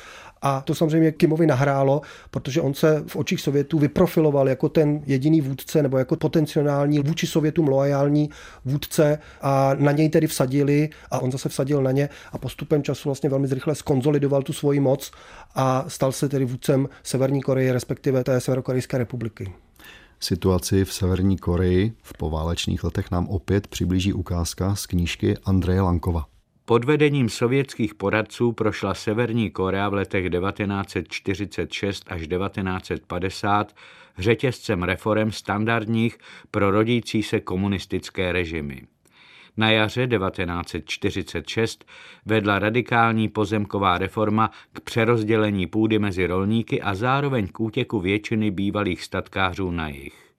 a 0.43 0.61
to 0.61 0.75
samozřejmě 0.75 1.13
Kimovi 1.13 1.47
nahrálo, 1.47 2.01
protože 2.31 2.61
on 2.61 2.75
se 2.75 3.05
v 3.07 3.17
očích 3.17 3.41
Sovětů 3.41 3.79
vyprofiloval 3.79 4.49
jako 4.49 4.69
ten 4.69 5.03
jediný 5.07 5.41
vůdce 5.41 5.83
nebo 5.83 5.99
jako 5.99 6.17
potenciální 6.17 6.99
vůči 6.99 7.27
Sovětům 7.27 7.69
loajální 7.69 8.31
vůdce 8.65 9.19
a 9.41 9.75
na 9.75 9.93
něj 9.93 10.09
tedy 10.09 10.27
vsadili 10.27 10.89
a 11.11 11.19
on 11.19 11.33
zase 11.33 11.49
vsadil 11.49 11.83
na 11.83 11.91
ně 11.91 12.09
a 12.33 12.39
postupem 12.39 12.83
času 12.83 13.09
vlastně 13.09 13.31
velmi 13.31 13.49
zrychle 13.49 13.75
skonzolidoval 13.75 14.43
tu 14.43 14.53
svoji 14.53 14.81
moc 14.81 15.11
a 15.55 15.85
stal 15.89 16.13
se 16.13 16.29
tedy 16.29 16.45
vůdcem 16.45 16.89
Severní 17.03 17.43
Koreje, 17.43 17.73
respektive 17.73 18.25
té 18.25 18.41
Severokorejské 18.41 18.99
republiky. 18.99 19.53
Situaci 20.21 20.85
v 20.85 20.93
Severní 20.93 21.39
Koreji 21.39 21.93
v 22.03 22.13
poválečných 22.19 22.85
letech 22.85 23.11
nám 23.11 23.29
opět 23.29 23.67
přiblíží 23.67 24.13
ukázka 24.13 24.75
z 24.75 24.87
knížky 24.87 25.37
Andreje 25.45 25.81
Lankova. 25.81 26.32
Pod 26.65 26.85
vedením 26.85 27.29
sovětských 27.29 27.95
poradců 27.95 28.53
prošla 28.53 28.95
Severní 28.95 29.51
Korea 29.51 29.89
v 29.89 29.95
letech 29.95 30.31
1946 30.31 32.05
až 32.07 32.21
1950 32.29 33.73
řetězcem 34.19 34.83
reform 34.83 35.31
standardních 35.33 36.19
pro 36.51 36.71
rodící 36.71 37.23
se 37.23 37.41
komunistické 37.41 38.33
režimy. 38.33 38.83
Na 39.57 39.71
jaře 39.71 40.07
1946 40.07 41.85
vedla 42.27 42.59
radikální 42.59 43.29
pozemková 43.29 43.99
reforma 43.99 44.51
k 44.73 44.81
přerozdělení 44.81 45.67
půdy 45.67 45.99
mezi 45.99 46.27
rolníky 46.27 46.83
a 46.83 46.95
zároveň 46.95 47.49
k 47.49 47.61
útěku 47.61 48.01
většiny 48.01 48.51
bývalých 48.51 49.03
statkářů 49.03 49.71
na 49.71 49.89
jich. 49.89 50.32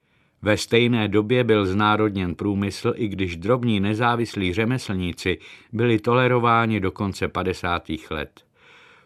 Ve 0.43 0.57
stejné 0.57 1.07
době 1.07 1.43
byl 1.43 1.65
znárodněn 1.65 2.35
průmysl, 2.35 2.93
i 2.95 3.07
když 3.07 3.37
drobní 3.37 3.79
nezávislí 3.79 4.53
řemeslníci 4.53 5.37
byli 5.71 5.99
tolerováni 5.99 6.79
do 6.79 6.91
konce 6.91 7.27
50. 7.27 7.83
let. 8.09 8.45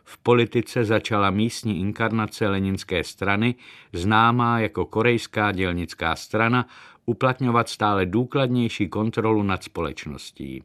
V 0.03 0.17
politice 0.17 0.86
začala 0.86 1.29
místní 1.29 1.79
inkarnace 1.79 2.48
leninské 2.48 3.03
strany, 3.03 3.56
známá 3.94 4.60
jako 4.60 4.86
Korejská 4.86 5.51
dělnická 5.51 6.15
strana, 6.15 6.67
uplatňovat 7.06 7.70
stále 7.70 8.06
důkladnější 8.06 8.88
kontrolu 8.88 9.44
nad 9.44 9.63
společností. 9.63 10.63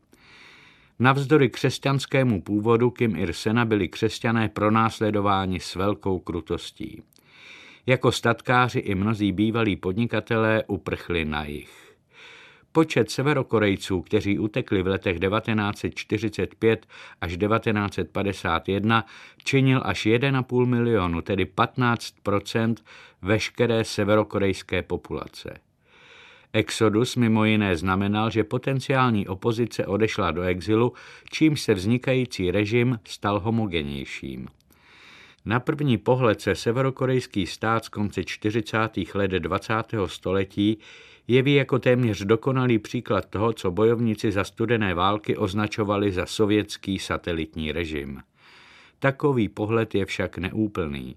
Navzdory 0.99 1.51
křesťanskému 1.51 2.43
původu 2.43 2.91
Kim 2.91 3.17
Ir-sena 3.17 3.65
byli 3.65 3.89
křesťané 3.89 4.49
pronásledováni 4.49 5.61
s 5.61 5.75
velkou 5.75 6.19
krutostí. 6.19 7.03
Jako 7.87 8.13
statkáři 8.13 8.79
i 8.79 8.95
mnozí 8.95 9.33
bývalí 9.33 9.77
podnikatelé 9.77 10.65
uprchli 10.67 11.25
na 11.25 11.45
jich. 11.45 11.95
Počet 12.73 13.11
severokorejců, 13.11 14.03
kteří 14.03 14.39
utekli 14.39 14.83
v 14.83 14.87
letech 14.87 15.21
1945 15.21 16.87
až 17.21 17.37
1951, 17.37 19.07
činil 19.45 19.81
až 19.85 20.07
1,5 20.07 20.67
milionu, 20.67 21.21
tedy 21.23 21.45
15% 21.45 22.75
veškeré 23.23 23.85
severokorejské 23.85 24.83
populace. 24.83 25.59
Exodus 26.53 27.17
mimo 27.17 27.45
jiné 27.45 27.77
znamenal, 27.77 28.31
že 28.31 28.45
potenciální 28.45 29.29
opozice 29.29 29.87
odešla 29.87 30.31
do 30.31 30.43
exilu, 30.43 30.93
čímž 31.31 31.61
se 31.61 31.75
vznikající 31.75 32.51
režim 32.51 32.99
stal 33.05 33.41
homogenějším. 33.41 34.49
Na 35.45 35.61
první 35.61 35.99
pohled 35.99 36.41
se 36.41 36.55
severokorejský 36.55 37.47
stát 37.47 37.85
z 37.85 37.89
konce 37.89 38.25
40. 38.25 38.79
let 39.15 39.31
20. 39.31 39.75
století 40.07 40.79
jeví 41.29 41.55
jako 41.55 41.79
téměř 41.79 42.21
dokonalý 42.25 42.79
příklad 42.79 43.27
toho, 43.27 43.53
co 43.53 43.71
bojovníci 43.71 44.33
za 44.33 44.45
studené 44.45 44.95
války 44.95 45.37
označovali 45.37 46.13
za 46.13 46.27
sovětský 46.27 46.99
satelitní 46.99 47.73
režim. 47.73 48.21
Takový 48.99 49.49
pohled 49.49 49.95
je 49.95 50.07
však 50.07 50.39
neúplný. 50.39 51.17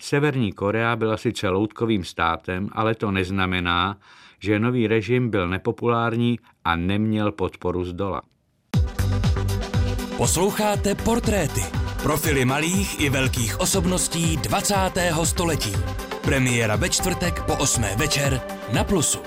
Severní 0.00 0.52
Korea 0.52 0.96
byla 0.96 1.16
sice 1.16 1.48
loutkovým 1.48 2.04
státem, 2.04 2.68
ale 2.72 2.94
to 2.94 3.10
neznamená, 3.10 3.98
že 4.38 4.58
nový 4.58 4.86
režim 4.86 5.30
byl 5.30 5.48
nepopulární 5.48 6.38
a 6.64 6.76
neměl 6.76 7.32
podporu 7.32 7.84
z 7.84 7.92
dola. 7.92 8.22
Posloucháte 10.16 10.94
portréty. 10.94 11.83
Profily 12.04 12.44
malých 12.44 13.00
i 13.00 13.08
velkých 13.08 13.60
osobností 13.60 14.36
20. 14.36 14.76
století. 15.24 15.72
Premiéra 16.24 16.76
ve 16.76 16.88
čtvrtek 16.88 17.42
po 17.42 17.56
8. 17.56 17.82
večer 17.96 18.40
na 18.72 18.84
Plusu. 18.84 19.18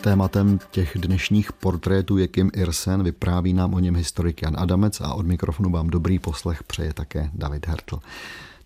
Tématem 0.00 0.58
těch 0.70 0.92
dnešních 0.94 1.52
portrétů 1.52 2.18
je 2.18 2.28
Kim 2.28 2.50
Irsen, 2.54 3.02
vypráví 3.02 3.52
nám 3.52 3.74
o 3.74 3.78
něm 3.78 3.96
historik 3.96 4.42
Jan 4.42 4.54
Adamec 4.58 5.00
a 5.00 5.14
od 5.14 5.26
mikrofonu 5.26 5.70
vám 5.70 5.90
dobrý 5.90 6.18
poslech 6.18 6.62
přeje 6.62 6.92
také 6.94 7.30
David 7.34 7.66
Hertl. 7.66 7.98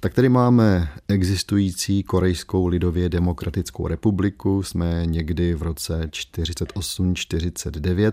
Tak 0.01 0.15
tady 0.15 0.29
máme 0.29 0.89
existující 1.09 2.03
Korejskou 2.03 2.67
lidově 2.67 3.09
demokratickou 3.09 3.87
republiku, 3.87 4.63
jsme 4.63 5.03
někdy 5.07 5.55
v 5.55 5.63
roce 5.63 6.07
48-49 6.07 8.13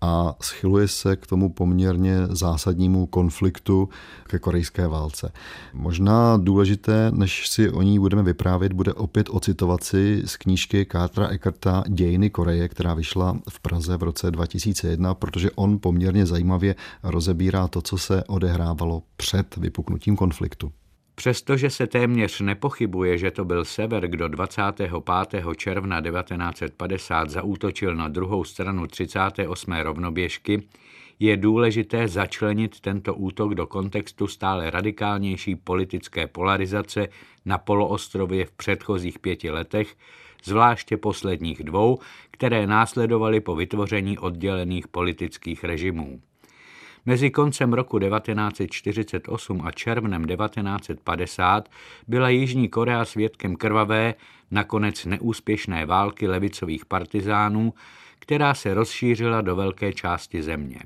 a 0.00 0.34
schyluje 0.42 0.88
se 0.88 1.16
k 1.16 1.26
tomu 1.26 1.52
poměrně 1.52 2.16
zásadnímu 2.30 3.06
konfliktu 3.06 3.88
ke 4.26 4.38
korejské 4.38 4.86
válce. 4.86 5.32
Možná 5.74 6.36
důležité, 6.36 7.10
než 7.10 7.48
si 7.48 7.70
o 7.70 7.82
ní 7.82 7.98
budeme 7.98 8.22
vyprávět, 8.22 8.72
bude 8.72 8.92
opět 8.92 9.26
ocitovat 9.30 9.84
si 9.84 10.22
z 10.24 10.36
knížky 10.36 10.84
Kátra 10.84 11.28
Eckarta 11.28 11.84
Dějiny 11.88 12.30
Koreje, 12.30 12.68
která 12.68 12.94
vyšla 12.94 13.38
v 13.50 13.60
Praze 13.60 13.96
v 13.96 14.02
roce 14.02 14.30
2001, 14.30 15.14
protože 15.14 15.50
on 15.50 15.78
poměrně 15.78 16.26
zajímavě 16.26 16.74
rozebírá 17.02 17.68
to, 17.68 17.82
co 17.82 17.98
se 17.98 18.24
odehrávalo 18.24 19.02
před 19.16 19.56
vypuknutím 19.56 20.16
konfliktu. 20.16 20.72
Přestože 21.20 21.70
se 21.70 21.86
téměř 21.86 22.40
nepochybuje, 22.40 23.18
že 23.18 23.30
to 23.30 23.44
byl 23.44 23.64
Sever, 23.64 24.08
kdo 24.08 24.28
25. 24.28 25.44
června 25.56 26.00
1950 26.00 27.30
zaútočil 27.30 27.94
na 27.94 28.08
druhou 28.08 28.44
stranu 28.44 28.86
38. 28.86 29.72
rovnoběžky, 29.72 30.62
je 31.18 31.36
důležité 31.36 32.08
začlenit 32.08 32.80
tento 32.80 33.14
útok 33.14 33.54
do 33.54 33.66
kontextu 33.66 34.26
stále 34.26 34.70
radikálnější 34.70 35.56
politické 35.56 36.26
polarizace 36.26 37.08
na 37.44 37.58
poloostrově 37.58 38.44
v 38.44 38.52
předchozích 38.52 39.18
pěti 39.18 39.50
letech, 39.50 39.96
zvláště 40.44 40.96
posledních 40.96 41.62
dvou, 41.62 41.98
které 42.30 42.66
následovaly 42.66 43.40
po 43.40 43.54
vytvoření 43.54 44.18
oddělených 44.18 44.88
politických 44.88 45.64
režimů. 45.64 46.20
Mezi 47.06 47.30
koncem 47.30 47.72
roku 47.72 47.98
1948 47.98 49.62
a 49.64 49.72
červnem 49.72 50.24
1950 50.24 51.68
byla 52.08 52.28
Jižní 52.28 52.68
Korea 52.68 53.04
svědkem 53.04 53.56
krvavé, 53.56 54.14
nakonec 54.50 55.04
neúspěšné 55.04 55.86
války 55.86 56.28
levicových 56.28 56.86
partizánů, 56.86 57.74
která 58.18 58.54
se 58.54 58.74
rozšířila 58.74 59.40
do 59.40 59.56
velké 59.56 59.92
části 59.92 60.42
země. 60.42 60.80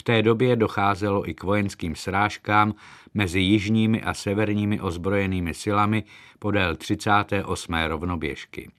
V 0.00 0.02
té 0.02 0.22
době 0.22 0.56
docházelo 0.56 1.28
i 1.28 1.34
k 1.34 1.44
vojenským 1.44 1.94
srážkám 1.94 2.74
mezi 3.14 3.40
jižními 3.40 4.02
a 4.02 4.14
severními 4.14 4.80
ozbrojenými 4.80 5.54
silami 5.54 6.04
podél 6.38 6.76
38. 6.76 7.74
rovnoběžky. 7.74 8.70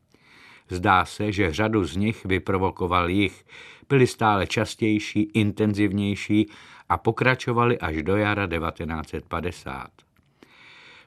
Zdá 0.72 1.06
se, 1.06 1.32
že 1.32 1.54
řadu 1.54 1.86
z 1.86 1.96
nich 1.96 2.26
vyprovokoval 2.26 3.10
jich, 3.10 3.46
byly 3.90 4.08
stále 4.08 4.48
častější, 4.48 5.22
intenzivnější 5.22 6.50
a 6.90 6.98
pokračovaly 6.98 7.80
až 7.80 8.04
do 8.04 8.18
jara 8.18 8.48
1950. 8.48 9.88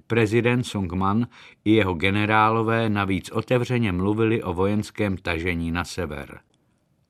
Prezident 0.07 0.65
Sungman 0.65 1.27
i 1.65 1.73
jeho 1.73 1.95
generálové 1.95 2.89
navíc 2.89 3.31
otevřeně 3.31 3.93
mluvili 3.93 4.43
o 4.43 4.53
vojenském 4.53 5.17
tažení 5.17 5.71
na 5.71 5.85
sever. 5.85 6.41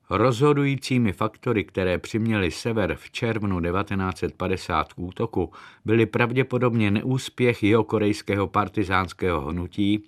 Rozhodujícími 0.09 1.13
faktory, 1.13 1.63
které 1.63 1.97
přiměly 1.97 2.51
sever 2.51 2.95
v 2.95 3.11
červnu 3.11 3.61
1950 3.61 4.93
k 4.93 4.99
útoku, 4.99 5.51
byly 5.85 6.05
pravděpodobně 6.05 6.91
neúspěch 6.91 7.63
jeho 7.63 7.83
korejského 7.83 8.47
partizánského 8.47 9.41
hnutí, 9.41 10.03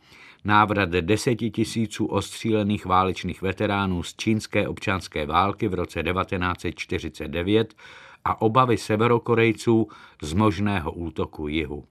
návrat 0.47 0.89
deseti 0.89 1.51
tisíců 1.51 2.05
ostřílených 2.05 2.85
válečných 2.85 3.41
veteránů 3.41 4.03
z 4.03 4.15
čínské 4.15 4.67
občanské 4.67 5.25
války 5.25 5.67
v 5.67 5.73
roce 5.73 6.03
1949 6.03 7.73
a 8.25 8.41
obavy 8.41 8.77
severokorejců 8.77 9.87
z 10.21 10.33
možného 10.33 10.91
útoku 10.91 11.47
jihu. 11.47 11.83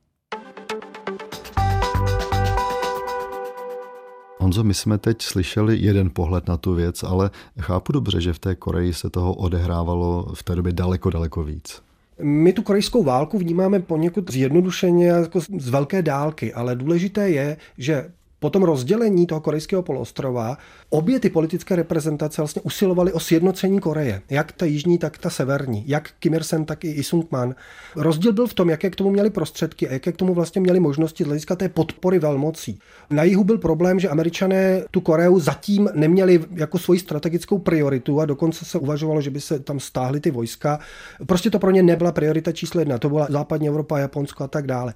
Honzo, 4.39 4.65
my 4.65 4.75
jsme 4.75 4.99
teď 4.99 5.23
slyšeli 5.23 5.79
jeden 5.79 6.11
pohled 6.11 6.49
na 6.49 6.57
tu 6.57 6.75
věc, 6.75 7.03
ale 7.03 7.31
chápu 7.61 7.93
dobře, 7.93 8.21
že 8.21 8.33
v 8.33 8.39
té 8.39 8.55
Koreji 8.55 8.95
se 8.95 9.11
toho 9.11 9.35
odehrávalo 9.35 10.33
v 10.35 10.43
té 10.43 10.55
době 10.55 10.73
daleko, 10.73 11.11
daleko 11.11 11.45
víc. 11.45 11.83
My 12.23 12.53
tu 12.53 12.63
korejskou 12.63 13.03
válku 13.03 13.39
vnímáme 13.39 13.81
poněkud 13.81 14.31
zjednodušeně 14.31 15.09
jako 15.09 15.41
z 15.41 15.69
velké 15.69 16.03
dálky, 16.03 16.55
ale 16.55 16.77
důležité 16.77 17.31
je, 17.31 17.57
že 17.79 18.11
po 18.41 18.51
tom 18.51 18.63
rozdělení 18.63 19.27
toho 19.27 19.41
korejského 19.41 19.83
poloostrova 19.83 20.59
obě 20.91 21.21
ty 21.21 21.31
politické 21.31 21.77
reprezentace 21.77 22.43
vlastně 22.43 22.63
usilovaly 22.63 23.13
o 23.13 23.21
sjednocení 23.21 23.81
Koreje. 23.81 24.23
Jak 24.31 24.53
ta 24.53 24.67
jižní, 24.67 24.99
tak 24.99 25.19
ta 25.19 25.31
severní. 25.31 25.85
Jak 25.87 26.11
Kim 26.19 26.35
Il-sen, 26.35 26.65
tak 26.65 26.85
i 26.85 26.91
Isung 26.91 27.31
Man. 27.31 27.55
Rozdíl 27.97 28.33
byl 28.33 28.47
v 28.47 28.55
tom, 28.55 28.71
jaké 28.71 28.91
k 28.91 28.97
tomu 28.97 29.11
měli 29.11 29.31
prostředky 29.31 29.89
a 29.89 29.93
jaké 29.93 30.13
k 30.13 30.17
tomu 30.17 30.35
vlastně 30.35 30.61
měli 30.61 30.81
možnosti 30.81 31.25
z 31.25 31.27
hlediska 31.27 31.57
té 31.57 31.69
podpory 31.69 32.19
velmocí. 32.19 32.79
Na 33.11 33.23
jihu 33.23 33.45
byl 33.45 33.59
problém, 33.59 34.01
že 34.01 34.09
američané 34.09 34.83
tu 34.91 35.01
Koreu 35.01 35.39
zatím 35.41 35.89
neměli 35.95 36.45
jako 36.51 36.79
svoji 36.79 37.01
strategickou 37.01 37.59
prioritu 37.59 38.21
a 38.21 38.27
dokonce 38.27 38.65
se 38.65 38.79
uvažovalo, 38.79 39.21
že 39.21 39.31
by 39.31 39.41
se 39.41 39.59
tam 39.59 39.81
stáhly 39.81 40.21
ty 40.21 40.31
vojska. 40.31 40.79
Prostě 41.27 41.51
to 41.51 41.59
pro 41.59 41.71
ně 41.71 41.83
nebyla 41.83 42.13
priorita 42.13 42.53
číslo 42.53 42.81
jedna. 42.81 42.99
To 42.99 43.09
byla 43.09 43.27
západní 43.31 43.69
Evropa, 43.69 43.99
Japonsko 43.99 44.45
a 44.45 44.49
tak 44.49 44.67
dále. 44.67 44.95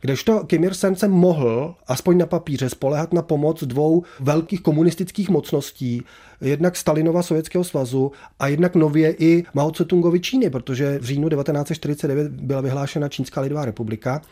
Kdežto 0.00 0.44
Kim 0.44 0.64
Il-sen 0.64 0.96
se 0.96 1.08
mohl, 1.08 1.74
aspoň 1.86 2.18
na 2.18 2.26
papíře, 2.26 2.68
spolehat 2.82 3.12
na 3.14 3.22
pomoc 3.22 3.62
dvou 3.62 4.02
velkých 4.20 4.60
komunistických 4.60 5.30
mocností, 5.30 6.02
jednak 6.42 6.76
Stalinova 6.76 7.22
Sovětského 7.22 7.64
svazu 7.64 8.12
a 8.38 8.48
jednak 8.48 8.74
nově 8.74 9.14
i 9.18 9.44
Mao 9.54 9.70
Tse-tungovi 9.70 10.20
Číny, 10.20 10.50
protože 10.50 10.98
v 10.98 11.04
říjnu 11.04 11.28
1949 11.28 12.32
byla 12.32 12.60
vyhlášena 12.60 13.08
Čínská 13.08 13.40
lidová 13.40 13.64
republika. 13.64 14.22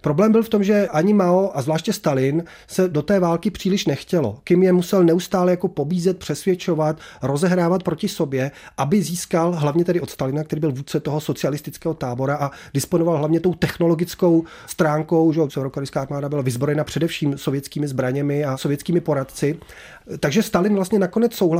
Problém 0.00 0.32
byl 0.32 0.42
v 0.42 0.48
tom, 0.48 0.64
že 0.64 0.88
ani 0.88 1.14
Mao 1.14 1.50
a 1.54 1.62
zvláště 1.62 1.92
Stalin 1.92 2.44
se 2.66 2.88
do 2.88 3.02
té 3.02 3.20
války 3.20 3.50
příliš 3.50 3.86
nechtělo. 3.86 4.38
Kim 4.44 4.62
je 4.62 4.72
musel 4.72 5.04
neustále 5.04 5.50
jako 5.50 5.68
pobízet, 5.68 6.18
přesvědčovat, 6.18 6.98
rozehrávat 7.22 7.82
proti 7.82 8.08
sobě, 8.08 8.50
aby 8.76 9.02
získal 9.02 9.52
hlavně 9.52 9.84
tedy 9.84 10.00
od 10.00 10.10
Stalina, 10.10 10.44
který 10.44 10.60
byl 10.60 10.72
vůdce 10.72 11.00
toho 11.00 11.20
socialistického 11.20 11.94
tábora 11.94 12.36
a 12.36 12.50
disponoval 12.74 13.18
hlavně 13.18 13.40
tou 13.40 13.54
technologickou 13.54 14.44
stránkou, 14.66 15.32
že 15.32 15.40
severokorejská 15.48 16.00
armáda 16.00 16.28
byla 16.28 16.42
vyzbrojena 16.42 16.84
především 16.84 17.38
sovětskými 17.38 17.88
zbraněmi 17.88 18.44
a 18.44 18.56
sovětskými 18.56 19.00
poradci. 19.00 19.58
Takže 20.20 20.42
Stalin 20.42 20.74
vlastně 20.74 20.98
nakonec 20.98 21.34
souhlasil 21.34 21.53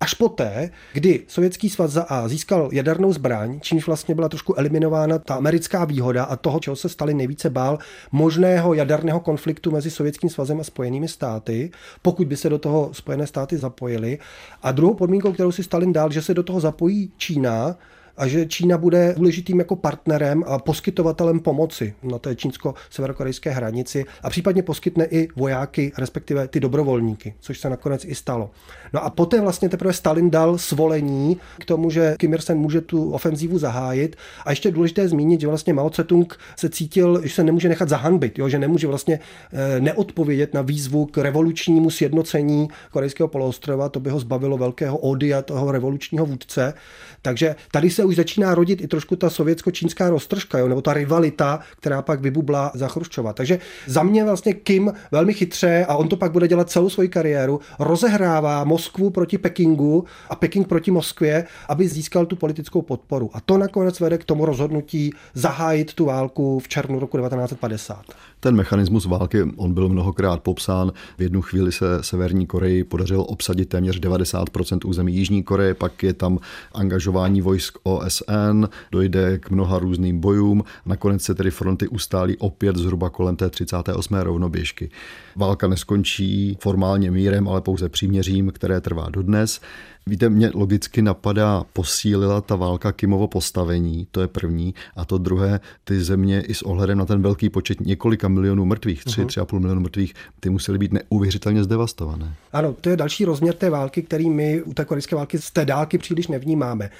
až 0.00 0.14
poté, 0.14 0.70
kdy 0.92 1.24
Sovětský 1.28 1.70
svaz 1.70 1.90
za 1.90 2.02
A 2.02 2.28
získal 2.28 2.68
jadernou 2.72 3.12
zbraň, 3.12 3.60
čímž 3.60 3.86
vlastně 3.86 4.14
byla 4.14 4.28
trošku 4.28 4.54
eliminována 4.54 5.18
ta 5.18 5.34
americká 5.34 5.84
výhoda 5.84 6.24
a 6.24 6.36
toho, 6.36 6.60
čeho 6.60 6.76
se 6.76 6.88
Stalin 6.88 7.16
nejvíce 7.16 7.50
bál, 7.50 7.78
možného 8.12 8.74
jaderného 8.74 9.20
konfliktu 9.20 9.70
mezi 9.70 9.90
Sovětským 9.90 10.30
svazem 10.30 10.60
a 10.60 10.64
Spojenými 10.64 11.08
státy, 11.08 11.70
pokud 12.02 12.26
by 12.26 12.36
se 12.36 12.48
do 12.48 12.58
toho 12.58 12.90
Spojené 12.92 13.26
státy 13.26 13.56
zapojily. 13.56 14.18
A 14.62 14.72
druhou 14.72 14.94
podmínkou, 14.94 15.32
kterou 15.32 15.52
si 15.52 15.62
Stalin 15.62 15.92
dal, 15.92 16.10
že 16.10 16.22
se 16.22 16.34
do 16.34 16.42
toho 16.42 16.60
zapojí 16.60 17.12
Čína, 17.16 17.76
a 18.16 18.26
že 18.26 18.46
Čína 18.46 18.78
bude 18.78 19.14
důležitým 19.16 19.58
jako 19.58 19.76
partnerem 19.76 20.44
a 20.46 20.58
poskytovatelem 20.58 21.40
pomoci 21.40 21.94
na 22.02 22.18
té 22.18 22.36
čínsko-severokorejské 22.36 23.50
hranici 23.50 24.04
a 24.22 24.30
případně 24.30 24.62
poskytne 24.62 25.04
i 25.04 25.28
vojáky, 25.36 25.92
respektive 25.98 26.48
ty 26.48 26.60
dobrovolníky, 26.60 27.34
což 27.40 27.60
se 27.60 27.70
nakonec 27.70 28.04
i 28.04 28.14
stalo. 28.14 28.50
No 28.92 29.04
a 29.04 29.10
poté 29.10 29.40
vlastně 29.40 29.68
teprve 29.68 29.92
Stalin 29.92 30.30
dal 30.30 30.58
svolení 30.58 31.36
k 31.60 31.64
tomu, 31.64 31.90
že 31.90 32.14
Kim 32.18 32.32
Il-sen 32.32 32.58
může 32.58 32.80
tu 32.80 33.10
ofenzívu 33.10 33.58
zahájit. 33.58 34.16
A 34.44 34.50
ještě 34.50 34.70
důležité 34.70 35.08
zmínit, 35.08 35.40
že 35.40 35.46
vlastně 35.46 35.74
Mao 35.74 35.88
Tse-tung 35.88 36.34
se 36.56 36.68
cítil, 36.68 37.20
že 37.24 37.34
se 37.34 37.44
nemůže 37.44 37.68
nechat 37.68 37.88
zahanbit, 37.88 38.38
jo? 38.38 38.48
že 38.48 38.58
nemůže 38.58 38.86
vlastně 38.86 39.20
eh, 39.52 39.80
neodpovědět 39.80 40.54
na 40.54 40.62
výzvu 40.62 41.06
k 41.06 41.18
revolučnímu 41.18 41.90
sjednocení 41.90 42.68
korejského 42.90 43.28
poloostrova, 43.28 43.88
to 43.88 44.00
by 44.00 44.10
ho 44.10 44.20
zbavilo 44.20 44.58
velkého 44.58 44.98
odia 44.98 45.42
toho 45.42 45.72
revolučního 45.72 46.26
vůdce. 46.26 46.74
Takže 47.22 47.56
tady 47.72 47.90
se 47.90 48.03
už 48.04 48.16
začíná 48.16 48.54
rodit 48.54 48.80
i 48.80 48.88
trošku 48.88 49.16
ta 49.16 49.30
sovětsko-čínská 49.30 50.10
roztržka, 50.10 50.58
jo? 50.58 50.68
nebo 50.68 50.82
ta 50.82 50.94
rivalita, 50.94 51.60
která 51.76 52.02
pak 52.02 52.20
vybubla 52.20 52.72
za 52.74 52.88
Chruščova. 52.88 53.32
Takže 53.32 53.58
za 53.86 54.02
mě 54.02 54.24
vlastně 54.24 54.54
Kim 54.54 54.92
velmi 55.12 55.34
chytře, 55.34 55.86
a 55.88 55.96
on 55.96 56.08
to 56.08 56.16
pak 56.16 56.32
bude 56.32 56.48
dělat 56.48 56.70
celou 56.70 56.88
svoji 56.88 57.08
kariéru, 57.08 57.60
rozehrává 57.78 58.64
Moskvu 58.64 59.10
proti 59.10 59.38
Pekingu 59.38 60.04
a 60.30 60.36
Peking 60.36 60.68
proti 60.68 60.90
Moskvě, 60.90 61.46
aby 61.68 61.88
získal 61.88 62.26
tu 62.26 62.36
politickou 62.36 62.82
podporu. 62.82 63.30
A 63.32 63.40
to 63.40 63.58
nakonec 63.58 64.00
vede 64.00 64.18
k 64.18 64.24
tomu 64.24 64.44
rozhodnutí 64.44 65.12
zahájit 65.34 65.94
tu 65.94 66.04
válku 66.04 66.58
v 66.58 66.68
červnu 66.68 67.00
roku 67.00 67.18
1950. 67.18 68.04
Ten 68.40 68.56
mechanismus 68.56 69.06
války, 69.06 69.42
on 69.56 69.74
byl 69.74 69.88
mnohokrát 69.88 70.42
popsán. 70.42 70.92
V 71.18 71.22
jednu 71.22 71.42
chvíli 71.42 71.72
se 71.72 71.86
Severní 72.00 72.46
Koreji 72.46 72.84
podařilo 72.84 73.24
obsadit 73.24 73.68
téměř 73.68 74.00
90% 74.00 74.78
území 74.88 75.16
Jižní 75.16 75.42
Koreje, 75.42 75.74
pak 75.74 76.02
je 76.02 76.12
tam 76.12 76.38
angažování 76.72 77.40
vojsk 77.40 77.78
OSN, 77.98 78.64
dojde 78.92 79.38
k 79.38 79.50
mnoha 79.50 79.78
různým 79.78 80.20
bojům, 80.20 80.64
nakonec 80.86 81.22
se 81.22 81.34
tedy 81.34 81.50
fronty 81.50 81.88
ustálí 81.88 82.36
opět 82.36 82.76
zhruba 82.76 83.10
kolem 83.10 83.36
té 83.36 83.50
38. 83.50 84.14
rovnoběžky. 84.14 84.90
Válka 85.36 85.68
neskončí 85.68 86.56
formálně 86.60 87.10
mírem, 87.10 87.48
ale 87.48 87.60
pouze 87.60 87.88
příměřím, 87.88 88.52
které 88.54 88.80
trvá 88.80 89.08
dodnes. 89.10 89.60
Víte, 90.06 90.28
mě 90.28 90.50
logicky 90.54 91.02
napadá, 91.02 91.64
posílila 91.72 92.40
ta 92.40 92.56
válka 92.56 92.92
Kimovo 92.92 93.28
postavení, 93.28 94.06
to 94.10 94.20
je 94.20 94.28
první, 94.28 94.74
a 94.96 95.04
to 95.04 95.18
druhé, 95.18 95.60
ty 95.84 96.04
země 96.04 96.40
i 96.40 96.54
s 96.54 96.62
ohledem 96.62 96.98
na 96.98 97.06
ten 97.06 97.22
velký 97.22 97.50
počet 97.50 97.80
několika 97.80 98.28
milionů 98.28 98.64
mrtvých, 98.64 99.04
tři, 99.04 99.20
uh-huh. 99.20 99.26
tři 99.26 99.40
a 99.40 99.44
půl 99.44 99.60
milionu 99.60 99.80
mrtvých, 99.80 100.14
ty 100.40 100.50
musely 100.50 100.78
být 100.78 100.92
neuvěřitelně 100.92 101.64
zdevastované. 101.64 102.34
Ano, 102.52 102.74
to 102.80 102.90
je 102.90 102.96
další 102.96 103.24
rozměr 103.24 103.54
té 103.54 103.70
války, 103.70 104.02
který 104.02 104.30
my 104.30 104.62
u 104.62 104.74
té 104.74 104.84
korejské 104.84 105.16
války 105.16 105.38
z 105.38 105.50
té 105.50 105.64
dálky 105.64 105.98
příliš 105.98 106.28
nevnímáme. 106.28 106.90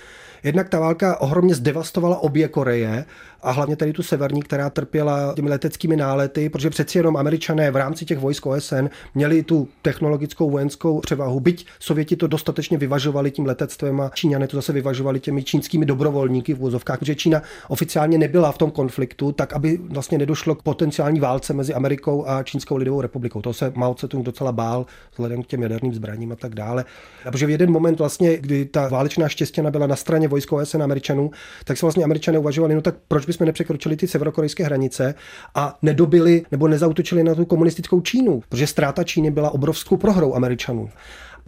Jednak 0.42 0.68
ta 0.68 0.81
válka 0.81 1.20
ohromně 1.20 1.55
zdevastovala 1.55 2.18
obě 2.18 2.48
Koreje 2.48 3.05
a 3.44 3.50
hlavně 3.50 3.76
tady 3.76 3.92
tu 3.92 4.02
severní, 4.02 4.42
která 4.42 4.70
trpěla 4.70 5.33
těmi 5.37 5.50
leteckými 5.50 5.96
nálety, 5.96 6.48
protože 6.48 6.70
přeci 6.70 6.98
jenom 6.98 7.16
američané 7.16 7.70
v 7.70 7.76
rámci 7.76 8.04
těch 8.04 8.18
vojsk 8.18 8.46
OSN 8.46 8.87
měli 9.14 9.42
tu 9.42 9.68
technologickou 9.83 10.50
vojenskou 10.50 11.00
převahu. 11.00 11.40
Byť 11.40 11.66
Sověti 11.80 12.16
to 12.16 12.26
dostatečně 12.26 12.78
vyvažovali 12.78 13.30
tím 13.30 13.46
letectvem 13.46 14.00
a 14.00 14.11
Číňané 14.14 14.46
to 14.46 14.57
zase 14.57 14.72
vyvažovali 14.72 15.20
těmi 15.20 15.42
čínskými 15.42 15.87
dobrovolníky 15.87 16.54
v 16.54 16.59
vozovkách, 16.59 16.98
protože 16.98 17.14
Čína 17.14 17.42
oficiálně 17.68 18.18
nebyla 18.18 18.52
v 18.52 18.59
tom 18.59 18.70
konfliktu, 18.70 19.33
tak 19.33 19.52
aby 19.52 19.78
vlastně 19.88 20.18
nedošlo 20.18 20.54
k 20.54 20.62
potenciální 20.62 21.20
válce 21.20 21.52
mezi 21.52 21.74
Amerikou 21.74 22.26
a 22.26 22.42
Čínskou 22.42 22.76
lidovou 22.76 23.00
republikou. 23.00 23.42
To 23.42 23.52
se 23.52 23.72
Mao 23.74 23.94
Tse-tung 23.94 24.22
docela 24.22 24.52
bál 24.52 24.87
vzhledem 25.11 25.42
k 25.42 25.46
těm 25.46 25.62
jaderným 25.62 25.94
zbraním 25.94 26.33
a 26.33 26.37
tak 26.37 26.54
dále. 26.54 26.85
A 27.24 27.30
protože 27.30 27.46
v 27.46 27.50
jeden 27.50 27.70
moment 27.70 27.98
vlastně, 27.98 28.37
kdy 28.37 28.64
ta 28.64 28.88
válečná 28.88 29.28
štěstěna 29.28 29.70
byla 29.70 29.87
na 29.87 29.96
straně 29.96 30.28
vojsk 30.28 30.52
OSN 30.52 30.83
Američanů, 30.83 31.30
tak 31.64 31.78
se 31.78 31.87
vlastně 31.87 32.04
Američané 32.04 32.38
uvažovali, 32.38 32.74
no 32.74 32.80
tak 32.80 32.94
proč 33.09 33.26
by 33.26 33.33
jsme 33.35 33.47
nepřekročili 33.47 33.97
ty 33.97 34.09
severokorejské 34.09 34.64
hranice 34.64 35.14
a 35.55 35.79
nedobili 35.83 36.42
nebo 36.51 36.68
nezautočili 36.68 37.25
na 37.25 37.35
tu 37.35 37.44
komunistickou 37.44 38.01
Čínu, 38.01 38.42
protože 38.49 38.66
ztráta 38.66 39.05
Číny 39.05 39.31
byla 39.31 39.51
obrovskou 39.51 39.97
prohrou 39.97 40.35
Američanů. 40.35 40.90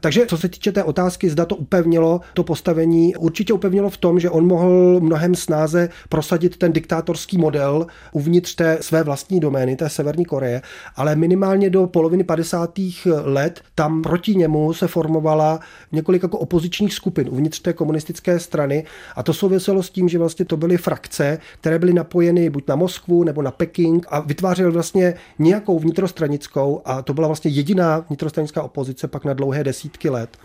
Takže 0.00 0.26
co 0.26 0.38
se 0.38 0.48
týče 0.48 0.72
té 0.72 0.84
otázky, 0.84 1.30
zda 1.30 1.44
to 1.44 1.56
upevnilo 1.56 2.20
to 2.34 2.44
postavení, 2.44 3.16
určitě 3.16 3.52
upevnilo 3.52 3.90
v 3.90 3.96
tom, 3.96 4.20
že 4.20 4.30
on 4.30 4.46
mohl 4.46 5.00
mnohem 5.00 5.34
snáze 5.34 5.88
prosadit 6.08 6.56
ten 6.56 6.72
diktátorský 6.72 7.38
model 7.38 7.86
uvnitř 8.12 8.54
té 8.54 8.78
své 8.80 9.02
vlastní 9.02 9.40
domény, 9.40 9.76
té 9.76 9.88
Severní 9.88 10.24
Koreje, 10.24 10.62
ale 10.96 11.16
minimálně 11.16 11.70
do 11.70 11.86
poloviny 11.86 12.24
50. 12.24 12.78
let 13.24 13.60
tam 13.74 14.02
proti 14.02 14.34
němu 14.34 14.72
se 14.72 14.88
formovala 14.88 15.60
několik 15.92 16.22
jako 16.22 16.38
opozičních 16.38 16.94
skupin 16.94 17.28
uvnitř 17.30 17.60
té 17.60 17.72
komunistické 17.72 18.38
strany 18.38 18.84
a 19.16 19.22
to 19.22 19.32
souviselo 19.32 19.82
s 19.82 19.90
tím, 19.90 20.08
že 20.08 20.18
vlastně 20.18 20.44
to 20.44 20.56
byly 20.56 20.76
frakce, 20.76 21.38
které 21.60 21.78
byly 21.78 21.92
napojeny 21.92 22.50
buď 22.50 22.68
na 22.68 22.76
Moskvu 22.76 23.24
nebo 23.24 23.42
na 23.42 23.50
Peking 23.50 24.06
a 24.08 24.20
vytvářely 24.20 24.70
vlastně 24.70 25.14
nějakou 25.38 25.78
vnitrostranickou 25.78 26.82
a 26.84 27.02
to 27.02 27.14
byla 27.14 27.26
vlastně 27.26 27.50
jediná 27.50 28.04
vnitrostranická 28.08 28.62
opozice 28.62 29.08
pak 29.08 29.24
na 29.24 29.34
dlouhé 29.34 29.64
desítky 29.64 29.85
desítky 29.86 30.10
let. 30.10 30.36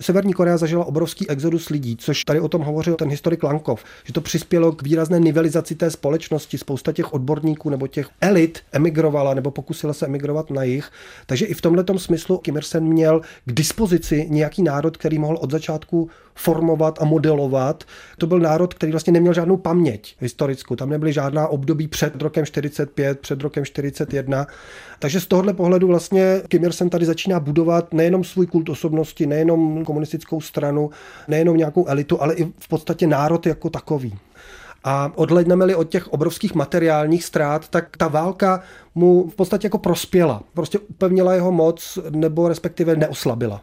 Severní 0.00 0.32
Korea 0.32 0.56
zažila 0.56 0.84
obrovský 0.84 1.30
exodus 1.30 1.68
lidí, 1.68 1.96
což 1.96 2.24
tady 2.24 2.40
o 2.40 2.48
tom 2.48 2.62
hovořil 2.62 2.94
ten 2.94 3.08
historik 3.08 3.42
Lankov, 3.42 3.84
že 4.04 4.12
to 4.12 4.20
přispělo 4.20 4.72
k 4.72 4.82
výrazné 4.82 5.20
nivelizaci 5.20 5.74
té 5.74 5.90
společnosti. 5.90 6.58
Spousta 6.58 6.92
těch 6.92 7.12
odborníků 7.12 7.70
nebo 7.70 7.86
těch 7.86 8.08
elit 8.20 8.60
emigrovala 8.72 9.34
nebo 9.34 9.50
pokusila 9.50 9.92
se 9.92 10.06
emigrovat 10.06 10.50
na 10.50 10.62
jich. 10.62 10.90
Takže 11.26 11.46
i 11.46 11.54
v 11.54 11.60
tomto 11.60 11.98
smyslu 11.98 12.38
Kim 12.38 12.56
Il-sen 12.56 12.84
měl 12.84 13.20
k 13.44 13.52
dispozici 13.52 14.26
nějaký 14.30 14.62
národ, 14.62 14.96
který 14.96 15.18
mohl 15.18 15.36
od 15.36 15.50
začátku 15.50 16.10
formovat 16.34 17.02
a 17.02 17.04
modelovat. 17.04 17.84
To 18.18 18.26
byl 18.26 18.38
národ, 18.38 18.74
který 18.74 18.92
vlastně 18.92 19.12
neměl 19.12 19.32
žádnou 19.32 19.56
paměť 19.56 20.16
historickou. 20.20 20.76
Tam 20.76 20.90
nebyly 20.90 21.12
žádná 21.12 21.48
období 21.48 21.88
před 21.88 22.22
rokem 22.22 22.46
45, 22.46 23.20
před 23.20 23.40
rokem 23.40 23.64
41. 23.64 24.46
Takže 24.98 25.20
z 25.20 25.26
tohohle 25.26 25.52
pohledu 25.52 25.86
vlastně 25.86 26.42
Kim 26.48 26.64
Il-sen 26.64 26.90
tady 26.90 27.06
začíná 27.06 27.40
budovat 27.40 27.94
nejenom 27.94 28.24
svůj 28.24 28.46
kult 28.46 28.68
osobnosti, 28.68 29.26
nejenom 29.26 29.84
komunistickou 29.84 30.40
stranu, 30.40 30.90
nejenom 31.28 31.56
nějakou 31.56 31.86
elitu, 31.86 32.22
ale 32.22 32.34
i 32.34 32.44
v 32.44 32.68
podstatě 32.68 33.06
národ 33.06 33.46
jako 33.46 33.70
takový. 33.70 34.18
A 34.84 35.12
odhledneme-li 35.14 35.74
od 35.74 35.88
těch 35.88 36.08
obrovských 36.08 36.54
materiálních 36.54 37.24
ztrát, 37.24 37.68
tak 37.68 37.96
ta 37.96 38.08
válka 38.08 38.60
mu 38.94 39.28
v 39.28 39.34
podstatě 39.34 39.66
jako 39.66 39.78
prospěla. 39.78 40.42
Prostě 40.54 40.78
upevnila 40.78 41.34
jeho 41.34 41.52
moc 41.52 41.98
nebo 42.10 42.48
respektive 42.48 42.96
neoslabila. 42.96 43.60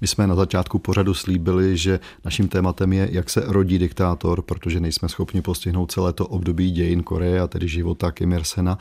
My 0.00 0.06
jsme 0.06 0.26
na 0.26 0.34
začátku 0.34 0.78
pořadu 0.78 1.14
slíbili, 1.14 1.76
že 1.76 2.00
naším 2.24 2.48
tématem 2.48 2.92
je, 2.92 3.08
jak 3.12 3.30
se 3.30 3.42
rodí 3.46 3.78
diktátor, 3.78 4.42
protože 4.42 4.80
nejsme 4.80 5.08
schopni 5.08 5.42
postihnout 5.42 5.92
celé 5.92 6.12
to 6.12 6.26
období 6.26 6.70
dějin 6.70 7.02
Koreje 7.02 7.40
a 7.40 7.46
tedy 7.46 7.68
života 7.68 8.10
Kim 8.10 8.32
Il-sena. 8.32 8.78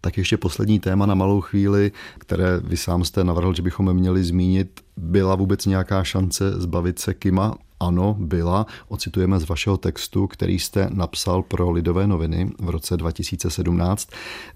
Tak 0.00 0.18
ještě 0.18 0.36
poslední 0.36 0.80
téma 0.80 1.06
na 1.06 1.14
malou 1.14 1.40
chvíli, 1.40 1.92
které 2.18 2.60
vy 2.64 2.76
sám 2.76 3.04
jste 3.04 3.24
navrhl, 3.24 3.54
že 3.54 3.62
bychom 3.62 3.92
měli 3.92 4.24
zmínit. 4.24 4.80
Byla 4.96 5.34
vůbec 5.34 5.66
nějaká 5.66 6.04
šance 6.04 6.50
zbavit 6.50 6.98
se 6.98 7.14
Kima 7.14 7.54
ano, 7.84 8.16
byla. 8.18 8.66
Ocitujeme 8.88 9.40
z 9.40 9.48
vašeho 9.48 9.76
textu, 9.76 10.26
který 10.26 10.58
jste 10.58 10.88
napsal 10.92 11.42
pro 11.42 11.70
Lidové 11.70 12.06
noviny 12.06 12.50
v 12.58 12.70
roce 12.70 12.96
2017. 12.96 14.08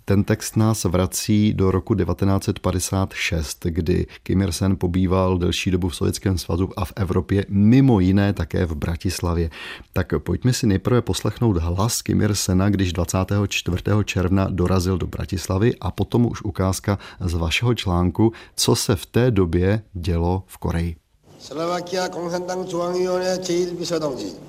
Ten 0.05 0.25
text 0.25 0.57
nás 0.57 0.85
vrací 0.85 1.53
do 1.53 1.71
roku 1.71 1.95
1956, 1.95 3.64
kdy 3.64 4.07
Kim 4.23 4.41
Il-sen 4.43 4.77
pobýval 4.77 5.38
delší 5.38 5.71
dobu 5.71 5.88
v 5.88 5.97
Sovětském 5.97 6.38
svazu 6.38 6.71
a 6.77 6.85
v 6.85 6.93
Evropě, 6.97 7.47
mimo 7.49 8.01
jiné 8.01 8.33
také 8.33 8.67
v 8.67 8.75
Bratislavě. 8.75 9.51
Tak 9.93 10.12
pojďme 10.19 10.53
si 10.53 10.67
nejprve 10.67 11.03
poslechnout 11.03 11.57
hlas 11.57 12.03
Kim 12.03 12.21
Il-sena, 12.21 12.71
když 12.71 12.93
24. 12.93 13.83
června 14.05 14.47
dorazil 14.51 14.99
do 14.99 15.07
Bratislavy 15.07 15.75
a 15.81 15.91
potom 15.91 16.27
už 16.27 16.43
ukázka 16.43 16.99
z 17.21 17.35
vašeho 17.35 17.75
článku, 17.75 18.33
co 18.57 18.77
se 18.77 18.97
v 18.97 19.07
té 19.07 19.31
době 19.31 19.83
dělo 19.93 20.43
v 20.47 20.59
Koreji. 20.59 21.08
슬로바키아 21.43 22.08
공산당 22.08 22.65
중앙위원회 22.65 23.43
제1비서동지, 23.43 24.39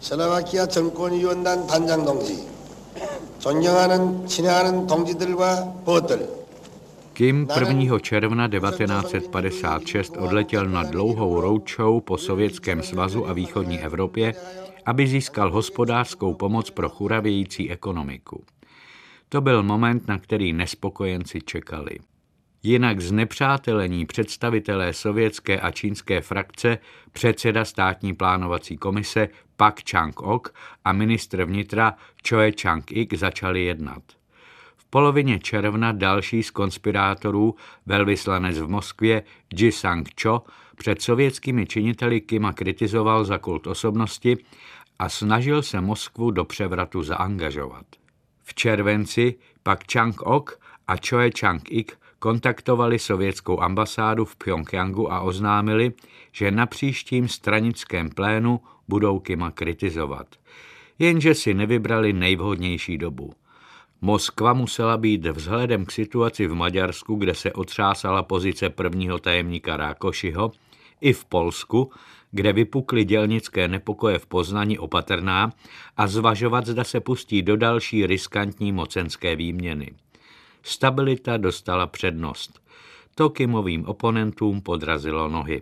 슬로바키아 0.00 0.66
정권위원단 0.68 1.66
단장동지, 1.66 2.48
존경하는 3.38 4.26
친애하는 4.26 4.86
동지들과 4.86 5.84
벗들, 5.84 6.40
Kim 7.14 7.46
1. 7.46 8.00
června 8.00 8.48
1956 8.48 10.16
odletěl 10.16 10.64
na 10.68 10.82
dlouhou 10.82 11.40
roadshow 11.40 12.00
po 12.00 12.18
Sovětském 12.18 12.82
svazu 12.82 13.28
a 13.28 13.32
východní 13.32 13.80
Evropě, 13.80 14.34
aby 14.86 15.06
získal 15.06 15.52
hospodářskou 15.52 16.34
pomoc 16.34 16.70
pro 16.70 16.88
churavějící 16.88 17.70
ekonomiku. 17.70 18.44
To 19.28 19.40
byl 19.40 19.62
moment, 19.62 20.08
na 20.08 20.18
který 20.18 20.52
nespokojenci 20.52 21.40
čekali. 21.40 21.98
Jinak 22.65 23.01
znepřátelení 23.01 24.05
představitelé 24.05 24.93
sovětské 24.93 25.59
a 25.59 25.71
čínské 25.71 26.21
frakce, 26.21 26.77
předseda 27.11 27.65
státní 27.65 28.13
plánovací 28.13 28.77
komise 28.77 29.29
Pak 29.57 29.79
Chang-ok 29.79 30.49
a 30.85 30.93
ministr 30.93 31.43
vnitra 31.43 31.93
Choi 32.29 32.51
Chang-ik 32.61 33.13
začali 33.13 33.63
jednat. 33.63 34.03
V 34.75 34.85
polovině 34.85 35.39
června 35.39 35.91
další 35.91 36.43
z 36.43 36.51
konspirátorů, 36.51 37.55
velvyslanec 37.85 38.59
v 38.59 38.67
Moskvě 38.67 39.23
Ji 39.53 39.71
Sang-cho, 39.71 40.41
před 40.75 41.01
sovětskými 41.01 41.65
činiteli 41.65 42.21
Kima 42.21 42.53
kritizoval 42.53 43.25
za 43.25 43.37
kult 43.37 43.67
osobnosti 43.67 44.37
a 44.99 45.09
snažil 45.09 45.61
se 45.61 45.81
Moskvu 45.81 46.31
do 46.31 46.45
převratu 46.45 47.03
zaangažovat. 47.03 47.85
V 48.43 48.53
červenci 48.53 49.35
pak 49.63 49.83
Chang-ok 49.83 50.43
a 50.87 50.95
Choi 51.09 51.31
Chang-ik 51.39 51.97
kontaktovali 52.25 52.99
sovětskou 52.99 53.61
ambasádu 53.61 54.25
v 54.25 54.35
Pyongyangu 54.35 55.13
a 55.13 55.21
oznámili, 55.21 55.93
že 56.31 56.51
na 56.51 56.65
příštím 56.65 57.27
stranickém 57.27 58.09
plénu 58.09 58.59
budou 58.87 59.19
Kima 59.19 59.51
kritizovat. 59.51 60.27
Jenže 60.99 61.33
si 61.33 61.53
nevybrali 61.53 62.13
nejvhodnější 62.13 62.97
dobu. 62.97 63.33
Moskva 64.01 64.53
musela 64.53 64.97
být 64.97 65.25
vzhledem 65.25 65.85
k 65.85 65.91
situaci 65.91 66.47
v 66.47 66.53
Maďarsku, 66.53 67.15
kde 67.15 67.33
se 67.33 67.53
otřásala 67.53 68.23
pozice 68.23 68.69
prvního 68.69 69.19
tajemníka 69.19 69.77
Rákošiho, 69.77 70.51
i 71.01 71.13
v 71.13 71.25
Polsku, 71.25 71.91
kde 72.31 72.53
vypukly 72.53 73.03
dělnické 73.03 73.67
nepokoje 73.67 74.19
v 74.19 74.25
Poznani 74.25 74.77
opatrná 74.77 75.51
a 75.97 76.07
zvažovat, 76.07 76.65
zda 76.65 76.83
se 76.83 76.99
pustí 76.99 77.41
do 77.41 77.57
další 77.57 78.05
riskantní 78.05 78.71
mocenské 78.71 79.35
výměny. 79.35 79.91
Stabilita 80.67 81.37
dostala 81.37 81.87
přednost. 81.87 82.59
To 83.15 83.29
Kimovým 83.29 83.85
oponentům 83.85 84.61
podrazilo 84.61 85.29
nohy. 85.29 85.61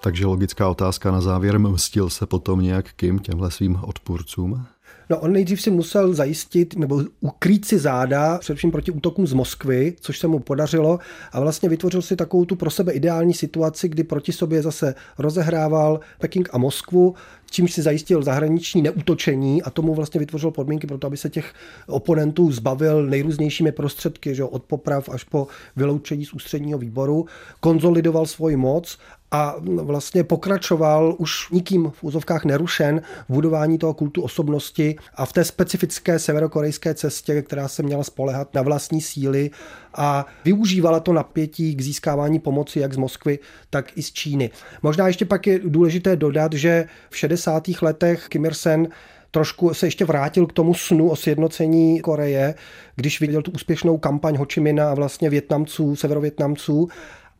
Takže 0.00 0.26
logická 0.26 0.68
otázka 0.68 1.10
na 1.10 1.20
závěr. 1.20 1.58
Mstil 1.58 2.10
se 2.10 2.26
potom 2.26 2.60
nějak 2.60 2.92
Kim 2.92 3.18
těmhle 3.18 3.50
svým 3.50 3.78
odpůrcům? 3.82 4.66
No 5.10 5.20
on 5.20 5.32
nejdřív 5.32 5.62
si 5.62 5.70
musel 5.70 6.14
zajistit 6.14 6.76
nebo 6.76 7.02
ukrýt 7.20 7.64
si 7.64 7.78
záda 7.78 8.38
především 8.38 8.70
proti 8.70 8.90
útokům 8.90 9.26
z 9.26 9.32
Moskvy, 9.32 9.96
což 10.00 10.18
se 10.18 10.26
mu 10.26 10.38
podařilo. 10.38 10.98
A 11.32 11.40
vlastně 11.40 11.68
vytvořil 11.68 12.02
si 12.02 12.16
takovou 12.16 12.44
tu 12.44 12.56
pro 12.56 12.70
sebe 12.70 12.92
ideální 12.92 13.34
situaci, 13.34 13.88
kdy 13.88 14.04
proti 14.04 14.32
sobě 14.32 14.62
zase 14.62 14.94
rozehrával 15.18 16.00
Peking 16.18 16.48
a 16.52 16.58
Moskvu, 16.58 17.14
čímž 17.50 17.72
si 17.72 17.82
zajistil 17.82 18.22
zahraniční 18.22 18.82
neútočení 18.82 19.62
a 19.62 19.70
tomu 19.70 19.94
vlastně 19.94 20.20
vytvořil 20.20 20.50
podmínky 20.50 20.86
pro 20.86 20.98
to, 20.98 21.06
aby 21.06 21.16
se 21.16 21.30
těch 21.30 21.52
oponentů 21.86 22.52
zbavil 22.52 23.06
nejrůznějšími 23.06 23.72
prostředky, 23.72 24.34
že 24.34 24.44
od 24.44 24.62
poprav 24.62 25.08
až 25.08 25.24
po 25.24 25.46
vyloučení 25.76 26.24
z 26.24 26.32
ústředního 26.32 26.78
výboru, 26.78 27.26
konzolidoval 27.60 28.26
svoji 28.26 28.56
moc 28.56 28.98
a 29.30 29.54
vlastně 29.60 30.24
pokračoval 30.24 31.14
už 31.18 31.50
nikým 31.50 31.90
v 31.90 32.04
úzovkách 32.04 32.44
nerušen 32.44 33.02
v 33.28 33.32
budování 33.32 33.78
toho 33.78 33.94
kultu 33.94 34.22
osobnosti 34.22 34.96
a 35.14 35.26
v 35.26 35.32
té 35.32 35.44
specifické 35.44 36.18
severokorejské 36.18 36.94
cestě, 36.94 37.42
která 37.42 37.68
se 37.68 37.82
měla 37.82 38.04
spolehat 38.04 38.54
na 38.54 38.62
vlastní 38.62 39.00
síly 39.00 39.50
a 39.94 40.26
využívala 40.44 41.00
to 41.00 41.12
napětí 41.12 41.74
k 41.74 41.80
získávání 41.80 42.38
pomoci 42.38 42.80
jak 42.80 42.94
z 42.94 42.96
Moskvy, 42.96 43.38
tak 43.70 43.96
i 43.96 44.02
z 44.02 44.12
Číny. 44.12 44.50
Možná 44.82 45.06
ještě 45.06 45.24
pak 45.24 45.46
je 45.46 45.58
důležité 45.58 46.16
dodat, 46.16 46.52
že 46.52 46.84
v 47.10 47.16
60. 47.16 47.68
letech 47.82 48.26
Kim 48.28 48.44
Il-sen 48.44 48.88
trošku 49.30 49.74
se 49.74 49.86
ještě 49.86 50.04
vrátil 50.04 50.46
k 50.46 50.52
tomu 50.52 50.74
snu 50.74 51.10
o 51.10 51.16
sjednocení 51.16 52.00
Koreje, 52.00 52.54
když 52.96 53.20
viděl 53.20 53.42
tu 53.42 53.50
úspěšnou 53.50 53.98
kampaň 53.98 54.36
Ho 54.36 54.46
Chi 54.52 54.80
a 54.80 54.94
vlastně 54.94 55.30
Větnamců, 55.30 55.96
severovětnamců 55.96 56.88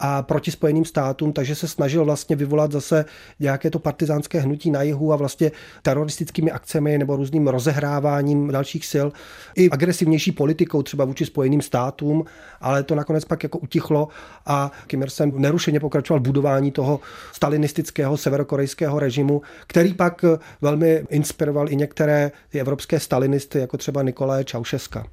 a 0.00 0.22
proti 0.22 0.50
Spojeným 0.50 0.84
státům, 0.84 1.32
takže 1.32 1.54
se 1.54 1.68
snažil 1.68 2.04
vlastně 2.04 2.36
vyvolat 2.36 2.72
zase 2.72 3.04
nějaké 3.40 3.70
to 3.70 3.78
partizánské 3.78 4.40
hnutí 4.40 4.70
na 4.70 4.82
jihu 4.82 5.12
a 5.12 5.16
vlastně 5.16 5.52
teroristickými 5.82 6.50
akcemi 6.50 6.98
nebo 6.98 7.16
různým 7.16 7.48
rozehráváním 7.48 8.48
dalších 8.48 8.86
sil 8.92 9.06
i 9.56 9.70
agresivnější 9.70 10.32
politikou 10.32 10.82
třeba 10.82 11.04
vůči 11.04 11.26
Spojeným 11.26 11.62
státům, 11.62 12.24
ale 12.60 12.82
to 12.82 12.94
nakonec 12.94 13.24
pak 13.24 13.42
jako 13.42 13.58
utichlo 13.58 14.08
a 14.46 14.72
Kim 14.86 15.02
Il-sen 15.02 15.32
nerušeně 15.36 15.80
pokračoval 15.80 16.20
budování 16.20 16.72
toho 16.72 17.00
stalinistického 17.32 18.16
severokorejského 18.16 18.98
režimu, 18.98 19.42
který 19.66 19.94
pak 19.94 20.24
velmi 20.60 21.04
inspiroval 21.10 21.72
i 21.72 21.76
některé 21.76 22.32
ty 22.48 22.60
evropské 22.60 23.00
stalinisty, 23.00 23.58
jako 23.58 23.76
třeba 23.76 24.02
Nikolaje 24.02 24.44
Čaušeska. 24.44 25.06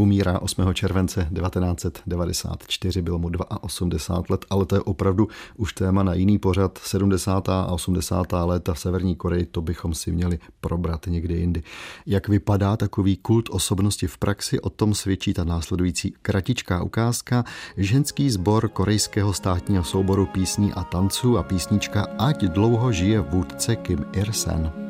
Umírá 0.00 0.38
8. 0.38 0.74
července 0.74 1.28
1994, 1.34 3.02
bylo 3.02 3.18
mu 3.18 3.30
82 3.60 4.24
let, 4.30 4.44
ale 4.50 4.66
to 4.66 4.74
je 4.74 4.80
opravdu 4.80 5.28
už 5.56 5.72
téma 5.72 6.02
na 6.02 6.14
jiný 6.14 6.38
pořad. 6.38 6.78
70. 6.82 7.48
a 7.48 7.66
80. 7.66 8.26
léta 8.32 8.74
v 8.74 8.78
Severní 8.78 9.16
Koreji, 9.16 9.46
to 9.46 9.62
bychom 9.62 9.94
si 9.94 10.12
měli 10.12 10.38
probrat 10.60 11.06
někdy 11.06 11.34
jindy. 11.34 11.62
Jak 12.06 12.28
vypadá 12.28 12.76
takový 12.76 13.16
kult 13.16 13.48
osobnosti 13.50 14.06
v 14.06 14.18
praxi, 14.18 14.60
o 14.60 14.70
tom 14.70 14.94
svědčí 14.94 15.34
ta 15.34 15.44
následující 15.44 16.14
kratičká 16.22 16.82
ukázka. 16.82 17.44
Ženský 17.76 18.30
sbor 18.30 18.68
korejského 18.68 19.32
státního 19.32 19.84
souboru 19.84 20.26
písní 20.26 20.72
a 20.72 20.84
tanců 20.84 21.38
a 21.38 21.42
písnička 21.42 22.06
Ať 22.18 22.44
dlouho 22.44 22.92
žije 22.92 23.20
vůdce 23.20 23.76
Kim 23.76 24.04
Ir-sen. 24.12 24.89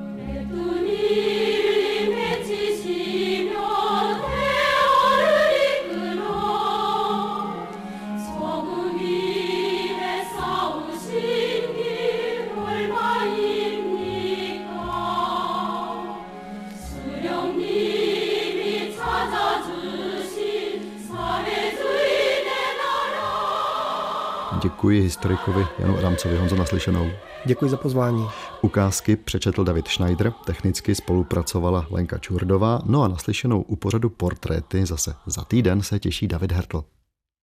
Děkuji 24.80 25.00
historikovi 25.00 25.66
Janu 25.78 25.98
Adamcovi. 25.98 26.36
Honzo, 26.36 26.56
naslyšenou. 26.56 27.10
Děkuji 27.44 27.70
za 27.70 27.76
pozvání. 27.76 28.26
Ukázky 28.62 29.16
přečetl 29.16 29.64
David 29.64 29.88
Schneider, 29.88 30.32
technicky 30.46 30.94
spolupracovala 30.94 31.86
Lenka 31.90 32.18
Čurdová, 32.18 32.82
no 32.84 33.02
a 33.02 33.08
naslyšenou 33.08 33.62
u 33.62 33.76
pořadu 33.76 34.10
Portréty 34.10 34.86
zase 34.86 35.14
za 35.26 35.44
týden 35.44 35.82
se 35.82 35.98
těší 35.98 36.28
David 36.28 36.52
Hertl. 36.52 36.84